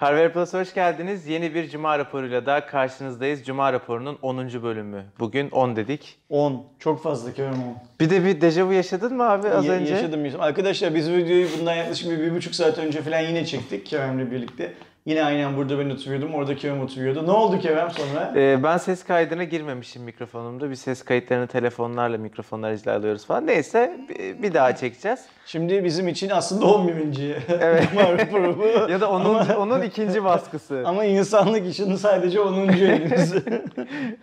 Harvard 0.00 0.32
Plus 0.32 0.54
hoş 0.54 0.74
geldiniz. 0.74 1.26
Yeni 1.26 1.54
bir 1.54 1.68
Cuma 1.70 1.98
raporuyla 1.98 2.46
da 2.46 2.66
karşınızdayız. 2.66 3.44
Cuma 3.44 3.72
raporunun 3.72 4.18
10. 4.22 4.38
bölümü. 4.62 5.04
Bugün 5.18 5.50
10 5.50 5.76
dedik. 5.76 6.18
10. 6.28 6.66
Çok 6.78 7.02
fazla 7.02 7.34
Kerem 7.34 7.52
10. 7.52 7.58
Bir 8.00 8.10
de 8.10 8.24
bir 8.24 8.40
dejavu 8.40 8.72
yaşadın 8.72 9.16
mı 9.16 9.30
abi 9.30 9.48
az 9.48 9.66
Ya- 9.66 9.72
önce? 9.72 9.94
Yaşadım 9.94 10.24
yaşadım. 10.24 10.44
Arkadaşlar 10.44 10.94
biz 10.94 11.10
videoyu 11.12 11.46
bundan 11.58 11.74
yaklaşık 11.74 12.10
bir, 12.10 12.18
bir 12.18 12.34
buçuk 12.34 12.54
saat 12.54 12.78
önce 12.78 13.02
falan 13.02 13.20
yine 13.20 13.46
çektik 13.46 13.86
Kerem'le 13.86 14.30
birlikte. 14.30 14.72
Yine 15.06 15.24
aynen 15.24 15.56
burada 15.56 15.78
ben 15.78 15.90
oturuyordum, 15.90 16.34
orada 16.34 16.56
Kerem 16.56 16.80
oturuyordu. 16.80 17.26
Ne 17.26 17.30
oldu 17.30 17.60
Kerem 17.60 17.90
sonra? 17.90 18.32
Ee, 18.36 18.62
ben 18.62 18.76
ses 18.76 19.04
kaydına 19.04 19.44
girmemişim 19.44 20.02
mikrofonumda. 20.02 20.70
Bir 20.70 20.74
ses 20.74 21.02
kayıtlarını 21.04 21.46
telefonlarla 21.46 22.18
mikrofonlar 22.18 22.68
aracılığıyla 22.68 22.98
alıyoruz 22.98 23.26
falan. 23.26 23.46
Neyse 23.46 24.00
bir, 24.42 24.54
daha 24.54 24.76
çekeceğiz. 24.76 25.20
Şimdi 25.46 25.84
bizim 25.84 26.08
için 26.08 26.30
aslında 26.30 26.66
11. 26.66 27.34
Evet. 27.60 27.88
Ya 28.90 29.00
da 29.00 29.10
onun 29.10 29.34
Ama- 29.34 29.56
onun 29.56 29.82
ikinci 29.82 30.24
baskısı. 30.24 30.82
Ama 30.86 31.04
insanlık 31.04 31.66
için 31.66 31.96
sadece 31.96 32.40
10. 32.40 32.68
elimiz. 32.68 33.34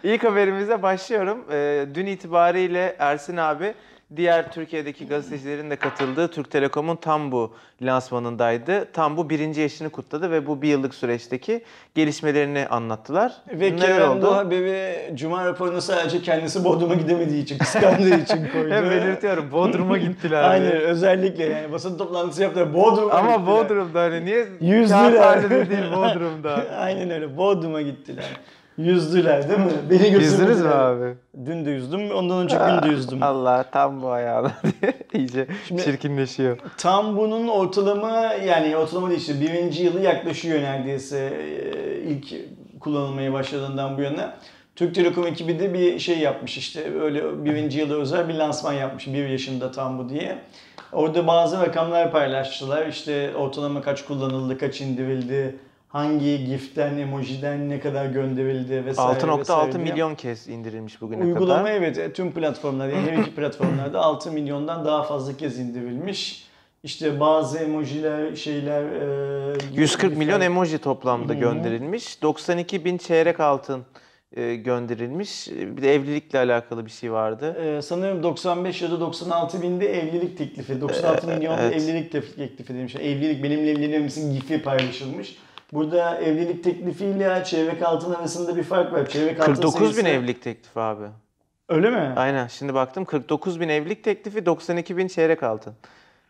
İlk 0.04 0.23
haberimize 0.23 0.82
başlıyorum. 0.82 1.46
Ee, 1.52 1.85
dün 1.94 2.05
itibariyle 2.05 2.96
Ersin 2.99 3.38
abi 3.38 3.73
diğer 4.16 4.52
Türkiye'deki 4.52 5.07
gazetecilerin 5.07 5.70
de 5.70 5.75
katıldığı 5.75 6.27
Türk 6.27 6.52
Telekom'un 6.52 6.95
tam 6.95 7.31
bu 7.31 7.53
lansmanındaydı. 7.81 8.91
Tam 8.93 9.17
bu 9.17 9.29
birinci 9.29 9.61
yaşını 9.61 9.89
kutladı 9.89 10.31
ve 10.31 10.48
bu 10.48 10.61
bir 10.61 10.67
yıllık 10.67 10.95
süreçteki 10.95 11.63
gelişmelerini 11.95 12.67
anlattılar. 12.67 13.34
Ve 13.51 13.71
Neler 13.71 13.77
Kerem 13.88 14.12
oldu? 14.12 14.21
bu 14.27 14.35
haberi 14.35 15.12
Cuma 15.15 15.45
raporunu 15.45 15.81
sadece 15.81 16.21
kendisi 16.21 16.63
Bodrum'a 16.63 16.95
gidemediği 16.95 17.43
için, 17.43 17.57
kıskandığı 17.57 18.15
için 18.23 18.48
koydu. 18.53 18.73
Hep 18.73 18.84
belirtiyorum. 18.91 19.51
Bodrum'a 19.51 19.98
gittiler. 19.98 20.43
Aynen 20.43 20.71
özellikle 20.71 21.43
yani 21.45 21.71
basın 21.71 21.98
toplantısı 21.98 22.43
yaptılar. 22.43 22.73
Bodrum'a 22.73 23.13
Ama 23.13 23.35
gittiler. 23.35 23.48
Bodrum'da 23.48 24.01
hani 24.01 24.26
niye 24.26 24.48
Yüz 24.62 24.89
Kağıthane'de 24.89 25.49
lira. 25.49 25.70
değil 25.70 25.91
Bodrum'da. 25.95 26.65
Aynen 26.79 27.10
öyle. 27.12 27.37
Bodrum'a 27.37 27.82
gittiler. 27.82 28.26
Yüzdüler 28.77 29.49
değil 29.49 29.59
mi? 29.59 29.71
Beni. 29.89 30.07
Yüzdünüz 30.07 30.61
mü 30.61 30.70
abi? 30.70 31.15
Dün 31.45 31.65
de 31.65 31.71
yüzdüm, 31.71 32.11
ondan 32.11 32.37
önceki 32.37 32.63
gün 32.65 32.89
de 32.89 32.95
yüzdüm. 32.95 33.17
Allah 33.23 33.63
tam 33.71 34.01
bu 34.01 34.09
ayağına 34.11 34.51
diye 34.81 34.93
iyice 35.13 35.47
Şimdi- 35.67 35.83
çirkinleşiyor. 35.83 36.57
Tam 36.77 37.17
bunun 37.17 37.48
ortalama 37.48 38.11
yani 38.48 38.77
ortalama 38.77 39.09
değil 39.09 39.20
işte 39.20 39.41
birinci 39.41 39.83
yılı 39.83 40.01
yaklaşıyor 40.01 40.61
neredeyse 40.61 41.33
e, 41.39 42.01
ilk 42.01 42.25
kullanılmaya 42.79 43.33
başladığından 43.33 43.98
bu 43.98 44.01
yana. 44.01 44.37
Türk 44.75 44.95
Telekom 44.95 45.27
ekibi 45.27 45.59
de 45.59 45.73
bir 45.73 45.99
şey 45.99 46.20
yapmış 46.20 46.57
işte 46.57 47.01
öyle 47.01 47.45
birinci 47.45 47.79
yılı 47.79 48.01
özel 48.01 48.29
bir 48.29 48.33
lansman 48.33 48.73
yapmış 48.73 49.07
bir 49.07 49.27
yaşında 49.27 49.71
tam 49.71 49.98
bu 49.99 50.09
diye. 50.09 50.37
Orada 50.91 51.27
bazı 51.27 51.59
rakamlar 51.61 52.11
paylaştılar 52.11 52.87
işte 52.87 53.35
ortalama 53.35 53.81
kaç 53.81 54.05
kullanıldı, 54.05 54.57
kaç 54.57 54.81
indirildi, 54.81 55.55
hangi 55.88 56.46
giften, 56.46 56.98
emojiden 56.98 57.70
ne 57.70 57.80
kadar 57.80 58.05
gönderildi 58.05 58.85
vesaire 58.85 59.20
6.6 59.20 59.40
vesaire 59.40 59.74
diye. 59.74 59.84
milyon 59.84 60.16
kez 60.16 60.48
indirilmiş 60.48 61.02
bugüne 61.02 61.24
Uygulama 61.24 61.63
kadar. 61.63 61.71
evet 61.76 61.98
e, 61.98 62.13
tüm 62.13 62.32
platformlarda 62.32 62.91
yani 62.96 63.12
her 63.12 63.18
iki 63.18 63.35
platformlarda 63.35 63.99
6 63.99 64.31
milyondan 64.31 64.85
daha 64.85 65.03
fazla 65.03 65.38
kez 65.38 65.59
indirilmiş. 65.59 66.47
İşte 66.84 67.19
bazı 67.19 67.57
emojiler 67.59 68.35
şeyler 68.35 68.84
e, 68.84 69.57
140 69.74 70.18
milyon 70.18 70.40
gifler- 70.40 70.46
emoji 70.46 70.78
toplamda 70.78 71.34
Hı 71.34 71.38
hı. 71.38 71.40
gönderilmiş. 71.40 72.22
92 72.22 72.85
bin 72.85 72.97
çeyrek 72.97 73.40
altın 73.40 73.85
e, 74.35 74.56
gönderilmiş. 74.56 75.47
Bir 75.51 75.81
de 75.81 75.96
evlilikle 75.96 76.40
alakalı 76.40 76.85
bir 76.85 76.91
şey 76.91 77.12
vardı. 77.12 77.53
e, 77.78 77.81
sanırım 77.81 78.24
95 78.24 78.81
ya 78.81 78.91
da 78.91 79.00
96 79.00 79.62
binde 79.62 80.00
evlilik 80.00 80.38
teklifi. 80.38 80.81
96 80.81 81.28
milyon 81.28 81.57
evet. 81.57 81.74
evlilik 81.75 82.12
teklifi 82.12 82.74
demiş. 82.74 82.96
Evlilik 82.96 83.44
benimle 83.44 83.72
evlenir 83.72 84.00
misin 84.00 84.34
gifi 84.34 84.62
paylaşılmış. 84.62 85.38
Burada 85.73 86.18
evlilik 86.18 86.63
teklifiyle 86.63 87.44
çeyrek 87.46 87.81
altın 87.84 88.13
arasında 88.13 88.56
bir 88.56 88.63
fark 88.63 88.94
var. 88.94 89.06
Çeyrek 89.09 89.40
altın 89.40 89.53
49 89.53 89.81
bin 89.81 89.85
sayısı- 90.03 90.07
evlilik 90.09 90.41
teklifi 90.44 90.79
abi. 90.79 91.03
Öyle 91.69 91.89
mi? 91.89 92.13
Aynen 92.16 92.47
şimdi 92.47 92.73
baktım 92.73 93.05
49 93.05 93.59
bin 93.59 93.69
evlilik 93.69 94.03
teklifi 94.03 94.45
92 94.45 94.97
bin 94.97 95.07
çeyrek 95.07 95.44
altın. 95.44 95.73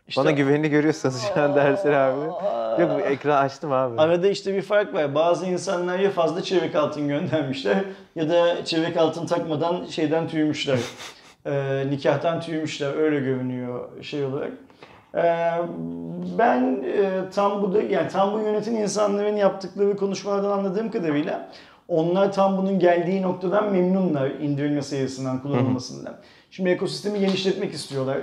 İşte- 0.08 0.20
Bana 0.20 0.30
güvenini 0.30 0.68
görüyorsanız 0.70 1.22
şu 1.34 1.40
an 1.40 1.56
Ersin 1.56 1.92
abi. 1.92 2.24
Yok 2.82 3.00
ekran 3.04 3.44
açtım 3.44 3.72
abi. 3.72 4.00
Arada 4.00 4.28
işte 4.28 4.54
bir 4.54 4.62
fark 4.62 4.94
var. 4.94 5.14
Bazı 5.14 5.46
insanlar 5.46 5.98
ya 5.98 6.10
fazla 6.10 6.42
çeyrek 6.42 6.74
altın 6.74 7.08
göndermişler 7.08 7.76
ya 8.16 8.28
da 8.30 8.64
çeyrek 8.64 8.96
altın 8.96 9.26
takmadan 9.26 9.84
şeyden 9.84 10.28
tüymüşler. 10.28 10.78
Ee, 11.46 11.84
nikahtan 11.90 12.40
tüymüşler. 12.40 12.94
Öyle 12.94 13.20
görünüyor 13.20 14.02
şey 14.02 14.24
olarak. 14.24 14.50
Ee, 15.14 15.20
ben 16.38 16.82
e, 16.84 17.30
tam 17.34 17.62
bu 17.62 17.74
da 17.74 17.82
yani 17.82 18.08
tam 18.08 18.32
bu 18.32 18.38
yöneten 18.38 18.74
insanların 18.74 19.36
yaptıkları 19.36 19.96
konuşmalardan 19.96 20.58
anladığım 20.58 20.90
kadarıyla 20.90 21.50
onlar 21.88 22.32
tam 22.32 22.58
bunun 22.58 22.78
geldiği 22.78 23.22
noktadan 23.22 23.72
memnunlar 23.72 24.30
indirilme 24.30 24.82
sayısından, 24.82 25.42
kullanılmasından. 25.42 26.16
Şimdi 26.50 26.70
ekosistemi 26.70 27.20
genişletmek 27.20 27.74
istiyorlar. 27.74 28.18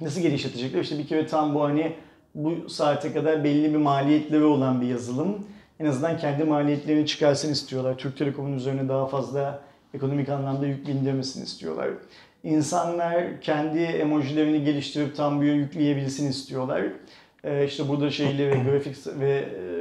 Nasıl 0.00 0.20
genişletecekler? 0.20 0.80
İşte 0.80 0.98
bir 0.98 1.06
kere 1.06 1.26
tam 1.26 1.54
bu 1.54 1.62
hani 1.62 1.92
bu 2.34 2.68
saate 2.68 3.12
kadar 3.12 3.44
belli 3.44 3.72
bir 3.72 3.78
maliyetleri 3.78 4.44
olan 4.44 4.80
bir 4.80 4.86
yazılım. 4.86 5.46
En 5.80 5.86
azından 5.86 6.18
kendi 6.18 6.44
maliyetlerini 6.44 7.06
çıkarsın 7.06 7.52
istiyorlar. 7.52 7.98
Türk 7.98 8.18
Telekom'un 8.18 8.56
üzerine 8.56 8.88
daha 8.88 9.06
fazla 9.06 9.60
ekonomik 9.94 10.28
anlamda 10.28 10.66
yük 10.66 10.86
bindirmesini 10.86 11.44
istiyorlar. 11.44 11.88
İnsanlar 12.44 13.40
kendi 13.40 13.78
emojilerini 13.78 14.64
geliştirip 14.64 15.16
tam 15.16 15.42
bir 15.42 15.52
yükleyebilsin 15.52 16.28
istiyorlar. 16.28 16.82
Ee, 17.44 17.64
işte 17.64 17.88
burada 17.88 18.10
şeyleri 18.10 18.62
grafik 18.62 18.96
ve 19.20 19.30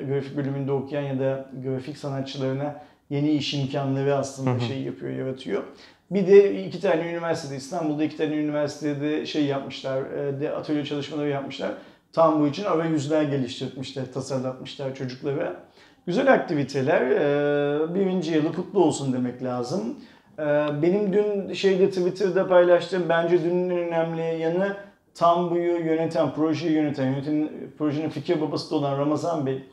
e, 0.01 0.05
grafik 0.05 0.37
bölümünde 0.37 0.71
okuyan 0.71 1.01
ya 1.01 1.19
da 1.19 1.49
grafik 1.63 1.97
sanatçılarına 1.97 2.81
yeni 3.09 3.31
iş 3.31 3.53
imkanları 3.53 4.15
aslında 4.15 4.59
şey 4.59 4.81
yapıyor, 4.81 5.11
yaratıyor. 5.11 5.63
Bir 6.11 6.27
de 6.27 6.65
iki 6.65 6.81
tane 6.81 7.11
üniversitede, 7.11 7.57
İstanbul'da 7.57 8.03
iki 8.03 8.17
tane 8.17 8.35
üniversitede 8.35 9.25
şey 9.25 9.45
yapmışlar, 9.45 10.01
e, 10.01 10.41
de 10.41 10.51
atölye 10.51 10.85
çalışmaları 10.85 11.29
yapmışlar. 11.29 11.71
Tam 12.13 12.41
bu 12.41 12.47
için 12.47 12.63
arayüzler 12.63 13.23
geliştirmişler, 13.23 14.13
tasarlatmışlar 14.13 14.95
çocuklara. 14.95 15.55
Güzel 16.05 16.33
aktiviteler. 16.33 17.01
e, 17.01 17.95
Birinci 17.95 18.31
yılı 18.31 18.53
kutlu 18.53 18.83
olsun 18.83 19.13
demek 19.13 19.43
lazım. 19.43 19.95
E, 20.39 20.43
Benim 20.81 21.13
dün 21.13 21.53
şeyde 21.53 21.89
Twitter'da 21.89 22.47
paylaştığım 22.47 23.09
bence 23.09 23.43
dünün 23.43 23.69
en 23.69 23.77
önemli 23.77 24.41
yanı 24.41 24.77
tam 25.15 25.51
buyu 25.51 25.85
yöneten, 25.85 26.33
projeyi 26.33 26.73
yöneten, 26.73 27.11
yöneten 27.11 27.49
projenin 27.77 28.09
fikir 28.09 28.41
babası 28.41 28.71
da 28.71 28.75
olan 28.75 28.97
Ramazan 28.99 29.45
Bey. 29.45 29.63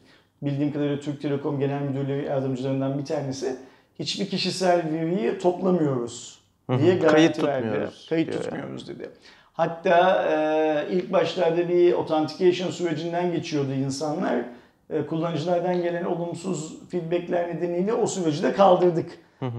Bildiğim 0.43 0.73
kadarıyla 0.73 1.01
Türk 1.01 1.23
Telekom 1.23 1.59
Genel 1.61 1.83
Müdürlüğü 1.83 2.25
yardımcılarından 2.25 2.99
bir 2.99 3.05
tanesi. 3.05 3.57
Hiçbir 3.99 4.27
kişisel 4.27 4.83
veriyi 4.93 5.39
toplamıyoruz 5.39 6.41
diye 6.79 6.95
garanti 6.95 7.15
Kayıt 7.15 7.45
verdi. 7.45 7.63
tutmuyoruz 7.67 8.07
Kayıt 8.09 8.33
diyor 8.33 8.43
tutmuyoruz 8.43 8.89
dedi. 8.89 9.11
Hatta 9.53 10.25
e, 10.31 10.95
ilk 10.95 11.13
başlarda 11.13 11.69
bir 11.69 11.93
authentication 11.93 12.71
sürecinden 12.71 13.33
geçiyordu 13.33 13.73
insanlar. 13.73 14.45
E, 14.91 15.07
kullanıcılardan 15.07 15.83
gelen 15.83 16.05
olumsuz 16.05 16.79
feedbackler 16.91 17.49
nedeniyle 17.49 17.95
o 17.95 18.07
süreci 18.07 18.43
de 18.43 18.53
kaldırdık. 18.53 19.11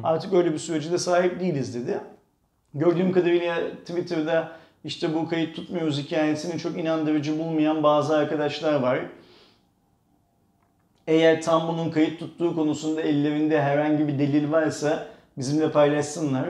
Artık 0.03 0.33
öyle 0.33 0.53
bir 0.53 0.57
süreci 0.57 0.91
de 0.91 0.97
sahip 0.97 1.39
değiliz 1.39 1.75
dedi. 1.75 1.99
Gördüğüm 2.73 3.11
kadarıyla 3.11 3.59
Twitter'da 3.85 4.51
işte 4.83 5.13
bu 5.13 5.29
kayıt 5.29 5.55
tutmuyoruz 5.55 5.97
hikayesini 5.97 6.59
çok 6.59 6.77
inandırıcı 6.77 7.39
bulmayan 7.39 7.83
bazı 7.83 8.17
arkadaşlar 8.17 8.73
var. 8.79 8.99
Eğer 11.07 11.41
tam 11.41 11.67
bunun 11.67 11.89
kayıt 11.89 12.19
tuttuğu 12.19 12.55
konusunda 12.55 13.01
ellerinde 13.01 13.61
herhangi 13.61 14.07
bir 14.07 14.19
delil 14.19 14.51
varsa 14.51 15.07
bizimle 15.37 15.71
paylaşsınlar. 15.71 16.45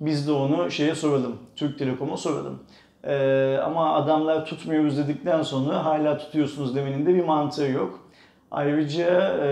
Biz 0.00 0.28
de 0.28 0.32
onu 0.32 0.70
şeye 0.70 0.94
soralım. 0.94 1.38
Türk 1.56 1.78
Telekom'a 1.78 2.16
soralım. 2.16 2.62
Ee, 3.04 3.58
ama 3.64 3.94
adamlar 3.94 4.46
tutmuyoruz 4.46 4.98
dedikten 4.98 5.42
sonra 5.42 5.84
hala 5.84 6.18
tutuyorsunuz 6.18 6.76
demenin 6.76 7.06
de 7.06 7.14
bir 7.14 7.24
mantığı 7.24 7.66
yok. 7.66 8.00
Ayrıca 8.50 9.38
e, 9.44 9.48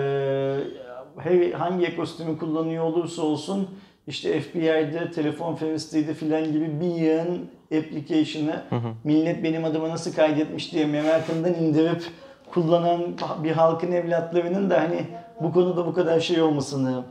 hangi 1.54 1.86
ekosistemi 1.86 2.38
kullanıyor 2.38 2.84
olursa 2.84 3.22
olsun 3.22 3.68
işte 4.06 4.40
FBI'de, 4.40 5.10
telefon 5.14 5.54
feristeydi 5.54 6.14
filan 6.14 6.52
gibi 6.52 6.80
bir 6.80 6.94
yığın 6.94 7.50
application'ı 7.78 8.62
millet 9.04 9.42
benim 9.42 9.64
adıma 9.64 9.88
nasıl 9.88 10.12
kaydetmiş 10.12 10.72
diye 10.72 10.86
merakından 10.86 11.54
indirip 11.54 12.02
kullanan 12.50 13.02
bir 13.42 13.50
halkın 13.50 13.92
evlatlarının 13.92 14.70
da 14.70 14.80
hani 14.80 15.06
bu 15.40 15.52
konuda 15.52 15.86
bu 15.86 15.94
kadar 15.94 16.20
şey 16.20 16.42
olmasını, 16.42 17.04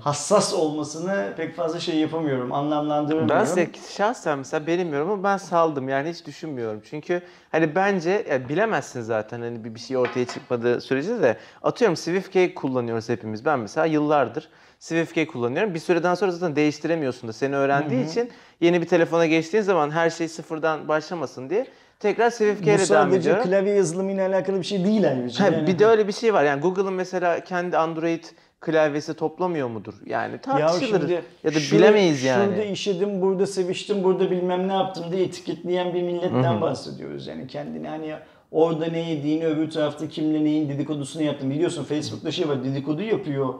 hassas 0.00 0.54
olmasını 0.54 1.32
pek 1.36 1.56
fazla 1.56 1.80
şey 1.80 1.96
yapamıyorum, 1.96 2.52
anlamlandıramıyorum. 2.52 3.28
Ben 3.28 3.44
size 3.44 3.68
şahsen 3.96 4.38
mesela 4.38 4.66
benim 4.66 4.94
yorumum 4.94 5.24
ben 5.24 5.36
saldım 5.36 5.88
yani 5.88 6.10
hiç 6.10 6.26
düşünmüyorum. 6.26 6.82
Çünkü 6.90 7.22
hani 7.52 7.74
bence 7.74 8.26
ya 8.30 8.48
bilemezsin 8.48 9.00
zaten 9.00 9.40
hani 9.40 9.64
bir 9.64 9.74
bir 9.74 9.80
şey 9.80 9.96
ortaya 9.96 10.26
çıkmadığı 10.26 10.80
sürece 10.80 11.22
de 11.22 11.36
atıyorum 11.62 11.96
SwiftKey 11.96 12.54
kullanıyoruz 12.54 13.08
hepimiz. 13.08 13.44
Ben 13.44 13.58
mesela 13.58 13.86
yıllardır 13.86 14.48
SwiftKey 14.78 15.26
kullanıyorum. 15.26 15.74
Bir 15.74 15.78
süreden 15.78 16.14
sonra 16.14 16.30
zaten 16.30 16.56
değiştiremiyorsun 16.56 17.28
da 17.28 17.32
seni 17.32 17.56
öğrendiği 17.56 18.06
için 18.06 18.30
yeni 18.60 18.80
bir 18.80 18.86
telefona 18.86 19.26
geçtiğin 19.26 19.62
zaman 19.62 19.90
her 19.90 20.10
şey 20.10 20.28
sıfırdan 20.28 20.88
başlamasın 20.88 21.50
diye 21.50 21.66
tekrar 22.00 22.30
Swift 22.30 22.60
Bu 22.60 22.64
ile 22.64 22.72
devam 22.72 22.86
sadece 22.86 23.16
ediyorum. 23.18 23.42
klavye 23.50 23.74
yazılımıyla 23.74 24.28
alakalı 24.28 24.58
bir 24.58 24.64
şey 24.66 24.84
değil 24.84 25.08
ayrıca. 25.08 25.44
Ha, 25.44 25.48
Yani- 25.54 25.66
bir 25.66 25.78
de 25.78 25.86
öyle 25.86 26.08
bir 26.08 26.12
şey 26.12 26.34
var. 26.34 26.44
Yani 26.44 26.60
Google'ın 26.60 26.92
mesela 26.94 27.44
kendi 27.44 27.76
Android 27.78 28.24
klavyesi 28.60 29.14
toplamıyor 29.14 29.68
mudur? 29.68 29.94
Yani 30.06 30.38
tartışılır. 30.38 31.08
Ya, 31.08 31.54
da 31.54 31.60
şurada- 31.60 31.82
bilemeyiz 31.82 32.24
yani. 32.24 32.44
Şurada 32.44 32.64
işedim, 32.64 33.20
burada 33.22 33.46
seviştim, 33.46 34.04
burada 34.04 34.30
bilmem 34.30 34.68
ne 34.68 34.72
yaptım 34.72 35.04
diye 35.12 35.24
etiketleyen 35.24 35.94
bir 35.94 36.02
milletten 36.02 36.52
Hı 36.52 36.56
hı. 36.56 36.60
bahsediyoruz. 36.60 37.26
Yani 37.26 37.46
kendini 37.46 37.88
hani 37.88 38.14
orada 38.50 38.86
ne 38.86 39.10
yediğini, 39.10 39.46
öbür 39.46 39.70
tarafta 39.70 40.08
kimle 40.08 40.44
neyin 40.44 40.68
dedikodusunu 40.68 41.22
yaptım. 41.22 41.50
Biliyorsun 41.50 41.84
Facebook'ta 41.84 42.30
şey 42.30 42.48
var, 42.48 42.64
dedikodu 42.64 43.02
yapıyor 43.02 43.54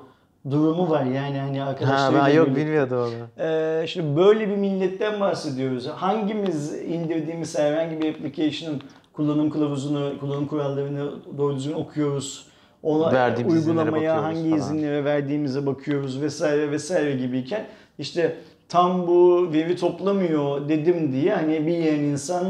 durumu 0.51 0.91
var 0.91 1.05
yani 1.05 1.39
hani 1.39 1.61
Ha, 1.61 1.69
arkadaşlarıyla 1.69 2.25
ben 2.27 2.33
yok 2.35 2.47
birlikte. 2.47 2.63
bilmiyordum 2.67 2.99
onu. 2.99 3.45
Ee, 3.47 3.85
şimdi 3.89 4.17
böyle 4.17 4.49
bir 4.49 4.57
milletten 4.57 5.21
bahsediyoruz. 5.21 5.87
Hangimiz 5.89 6.75
indirdiğimiz 6.83 7.59
herhangi 7.59 8.01
bir 8.03 8.15
application'ın 8.15 8.81
kullanım 9.13 9.51
kılavuzunu, 9.51 10.13
kullanım 10.21 10.47
kurallarını 10.47 11.11
doğru 11.39 11.57
düzgün 11.57 11.73
okuyoruz. 11.75 12.47
Ona 12.83 13.13
Verdiğimiz 13.13 13.69
uygulamaya 13.69 14.23
hangi 14.23 14.43
falan. 14.43 14.57
izinlere 14.59 15.05
verdiğimize 15.05 15.67
bakıyoruz 15.67 16.21
vesaire 16.23 16.71
vesaire 16.71 17.13
gibiyken 17.17 17.67
işte 17.99 18.37
tam 18.69 19.07
bu 19.07 19.49
veri 19.53 19.77
toplamıyor 19.77 20.69
dedim 20.69 21.13
diye 21.13 21.35
hani 21.35 21.67
bir 21.67 21.73
yiyen 21.73 21.99
insan 22.01 22.45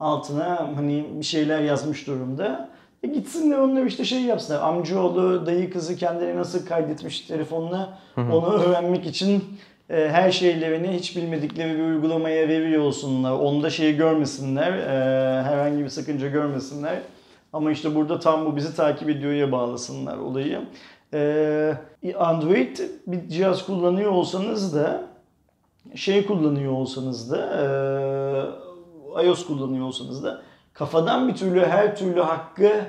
altına 0.00 0.70
hani 0.76 1.06
bir 1.18 1.24
şeyler 1.24 1.60
yazmış 1.60 2.06
durumda. 2.06 2.68
E 3.04 3.06
gitsinler 3.06 3.58
onlar 3.58 3.84
işte 3.84 4.04
şey 4.04 4.22
yapsınlar. 4.22 4.62
Amcaoğlu, 4.62 5.46
dayı 5.46 5.70
kızı 5.70 5.96
kendini 5.96 6.36
nasıl 6.36 6.66
kaydetmiş 6.66 7.20
telefonla 7.20 7.98
onu 8.16 8.46
öğrenmek 8.46 9.06
için 9.06 9.44
e, 9.90 10.08
her 10.08 10.30
şeylerini 10.30 10.88
hiç 10.88 11.16
bilmedikleri 11.16 11.78
bir 11.78 11.84
uygulamaya 11.84 12.48
veriyor 12.48 12.82
olsunlar. 12.82 13.32
Onda 13.32 13.70
şeyi 13.70 13.96
görmesinler. 13.96 14.72
e, 14.72 15.42
herhangi 15.42 15.84
bir 15.84 15.88
sakınca 15.88 16.28
görmesinler. 16.28 16.98
Ama 17.52 17.72
işte 17.72 17.94
burada 17.94 18.20
tam 18.20 18.46
bu 18.46 18.56
bizi 18.56 18.76
takip 18.76 19.08
ediyor'ya 19.08 19.52
bağlasınlar 19.52 20.18
olayı. 20.18 20.60
E, 21.14 22.14
Android 22.18 22.78
bir 23.06 23.28
cihaz 23.28 23.66
kullanıyor 23.66 24.10
olsanız 24.10 24.74
da 24.74 25.02
şey 25.94 26.26
kullanıyor 26.26 26.72
olsanız 26.72 27.30
da 27.30 27.38
e, 29.16 29.26
iOS 29.26 29.46
kullanıyor 29.46 29.86
olsanız 29.86 30.24
da 30.24 30.42
kafadan 30.74 31.28
bir 31.28 31.34
türlü 31.34 31.66
her 31.66 31.96
türlü 31.96 32.20
hakkı 32.20 32.84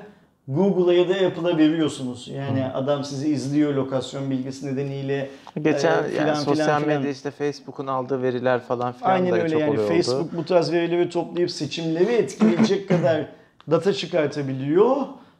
Google'a 0.47 0.93
ya 0.93 1.09
da 1.09 1.13
Apple'a 1.13 1.57
veriyorsunuz. 1.57 2.27
Yani 2.27 2.65
adam 2.65 3.03
sizi 3.03 3.29
izliyor 3.29 3.73
lokasyon 3.73 4.31
bilgisi 4.31 4.67
nedeniyle. 4.67 5.29
Geçen 5.61 6.03
e, 6.03 6.07
yani 6.07 6.11
filan 6.11 6.33
sosyal 6.33 6.65
filan 6.65 6.83
filan. 6.83 6.97
medya 6.97 7.11
işte 7.11 7.31
Facebook'un 7.31 7.87
aldığı 7.87 8.21
veriler 8.21 8.59
falan 8.59 8.93
filan 8.93 9.11
Aynen 9.11 9.31
da 9.31 9.37
öyle 9.37 9.49
çok 9.49 9.61
yani 9.61 9.77
Facebook 9.77 10.21
oldu. 10.21 10.37
bu 10.37 10.45
tarz 10.45 10.71
verileri 10.71 11.09
toplayıp 11.09 11.51
seçimleri 11.51 12.13
etkileyecek 12.13 12.89
kadar 12.89 13.25
data 13.71 13.93
çıkartabiliyor. 13.93 14.95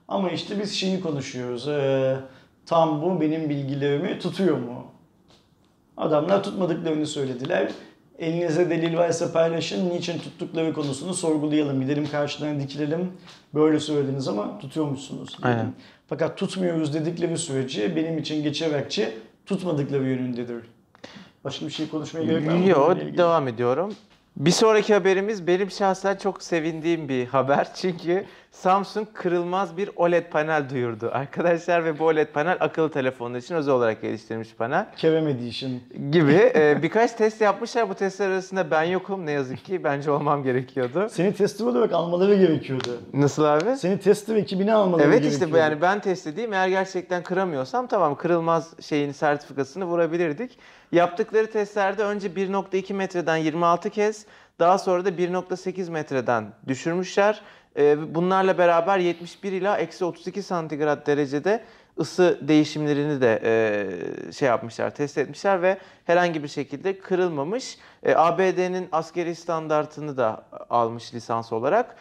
Ama 0.08 0.30
işte 0.30 0.60
biz 0.60 0.74
şeyi 0.74 1.02
konuşuyoruz. 1.02 1.68
e, 1.68 2.16
tam 2.66 3.02
bu 3.02 3.22
benim 3.22 3.50
bilgilerimi 3.50 4.20
tutuyor 4.20 4.58
mu? 4.58 4.86
Adamlar 5.98 6.44
tutmadıklarını 6.44 7.08
söylediler. 7.08 7.72
Elinize 8.20 8.70
delil 8.70 8.98
varsa 8.98 9.32
paylaşın. 9.32 9.90
Niçin 9.90 10.20
tuttukları 10.20 10.74
konusunu 10.74 11.14
sorgulayalım. 11.14 11.82
Gidelim 11.82 12.08
karşılarına 12.12 12.60
dikilelim. 12.60 13.12
Böyle 13.54 13.80
söylediniz 13.80 14.28
ama 14.28 14.60
tutuyormuşsunuz. 14.60 15.30
diyelim. 15.44 15.60
Aynen. 15.60 15.74
Fakat 16.08 16.38
tutmuyoruz 16.38 16.94
dedikleri 16.94 17.38
sürece 17.38 17.96
benim 17.96 18.18
için 18.18 18.44
geçerek 18.44 19.00
tutmadıkları 19.46 20.04
yönündedir. 20.04 20.64
Başka 21.44 21.66
bir 21.66 21.72
şey 21.72 21.90
konuşmaya 21.90 22.26
gerek 22.26 22.48
var 22.48 22.54
mı? 22.54 22.68
Yok 22.68 22.98
devam 23.18 23.48
ediyorum. 23.48 23.96
Bir 24.38 24.52
sonraki 24.52 24.94
haberimiz 24.94 25.48
benim 25.48 25.72
şahsen 25.72 26.16
çok 26.16 26.44
sevindiğim 26.44 27.10
bir 27.10 27.26
haber. 27.26 27.68
Çünkü 27.76 28.26
Samsung 28.66 29.08
kırılmaz 29.14 29.78
bir 29.78 29.90
OLED 29.96 30.26
panel 30.32 30.70
duyurdu. 30.70 31.10
Arkadaşlar 31.14 31.86
ve 31.86 32.00
bu 32.00 32.06
OLED 32.06 32.28
panel 32.28 32.58
akıllı 32.60 32.92
telefonlar 32.92 33.40
için 33.40 33.56
özel 33.56 33.74
olarak 33.74 34.02
geliştirilmiş 34.02 34.54
panel. 34.56 34.86
Kerem 34.98 35.28
Edition. 35.28 35.72
Gibi 36.12 36.52
e, 36.56 36.80
birkaç 36.84 37.12
test 37.14 37.42
yapmışlar. 37.42 37.90
Bu 37.90 37.94
testler 37.94 38.30
arasında 38.30 38.72
ben 38.72 38.84
yokum 38.84 39.26
ne 39.26 39.32
yazık 39.32 39.66
ki. 39.66 39.84
Bence 39.84 40.12
olmam 40.12 40.44
gerekiyordu. 40.44 41.08
Seni 41.10 41.34
tester 41.34 41.66
olarak 41.66 41.94
almaları 41.94 42.36
gerekiyordu. 42.36 43.02
Nasıl 43.14 43.44
abi? 43.44 43.76
Seni 43.78 44.00
tester 44.00 44.36
ekibine 44.36 44.74
almaları 44.74 45.04
Evet 45.04 45.12
gerekiyordu. 45.22 45.34
işte 45.44 45.54
bu 45.54 45.58
yani 45.58 45.82
ben 45.82 46.00
test 46.00 46.28
edeyim 46.28 46.54
eğer 46.54 46.68
gerçekten 46.68 47.24
kıramıyorsam 47.24 47.88
tamam 47.88 48.16
kırılmaz 48.16 48.74
şeyin 48.82 49.12
sertifikasını 49.12 49.86
vurabilirdik. 49.86 50.60
Yaptıkları 50.92 51.52
testlerde 51.52 52.04
önce 52.04 52.28
1.2 52.28 52.94
metreden 52.94 53.38
26 53.38 53.90
kez 53.90 54.26
daha 54.60 54.78
sonra 54.78 55.06
da 55.06 55.10
1.8 55.10 55.92
metreden 55.92 56.54
düşürmüşler. 56.68 57.42
Ee, 57.78 58.16
Bunlarla 58.16 58.58
beraber 58.58 58.98
71 59.00 59.52
ila 59.52 59.78
eksi 59.78 60.06
32 60.06 60.44
santigrat 60.44 61.08
derecede 61.08 61.64
ısı 62.00 62.40
değişimlerini 62.42 63.22
de 63.22 63.42
e, 63.44 64.32
şey 64.32 64.48
yapmışlar, 64.48 64.96
test 64.96 65.18
etmişler 65.18 65.62
ve 65.62 65.78
herhangi 66.06 66.44
bir 66.44 66.48
şekilde 66.48 67.00
kırılmamış. 67.00 67.78
E, 68.04 68.16
ABD'nin 68.16 68.90
askeri 68.92 69.36
standartını 69.36 70.18
da 70.18 70.46
almış 70.70 71.14
lisans 71.14 71.54
olarak. 71.54 71.96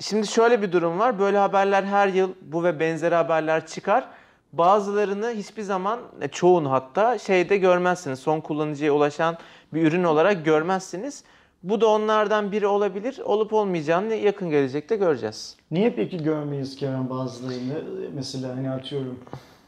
Şimdi 0.00 0.26
şöyle 0.26 0.62
bir 0.62 0.72
durum 0.72 0.98
var. 0.98 1.18
Böyle 1.18 1.38
haberler 1.38 1.82
her 1.82 2.08
yıl 2.08 2.30
bu 2.42 2.64
ve 2.64 2.80
benzeri 2.80 3.14
haberler 3.14 3.66
çıkar. 3.66 4.08
Bazılarını 4.52 5.30
hiçbir 5.30 5.62
zaman, 5.62 6.00
e, 6.20 6.28
çoğunu 6.28 6.72
hatta 6.72 7.18
şeyde 7.18 7.56
görmezsiniz. 7.56 8.18
Son 8.18 8.40
kullanıcıya 8.40 8.92
ulaşan 8.92 9.38
bir 9.74 9.86
ürün 9.86 10.04
olarak 10.04 10.44
görmezsiniz. 10.44 11.24
Bu 11.64 11.80
da 11.80 11.86
onlardan 11.86 12.52
biri 12.52 12.66
olabilir. 12.66 13.20
Olup 13.24 13.52
olmayacağını 13.52 14.14
yakın 14.14 14.50
gelecekte 14.50 14.96
göreceğiz. 14.96 15.56
Niye 15.70 15.90
peki 15.90 16.22
görmeyiz 16.22 16.76
Kerem 16.76 17.10
bazılarını? 17.10 17.82
Mesela 18.14 18.56
hani 18.56 18.70
atıyorum 18.70 19.18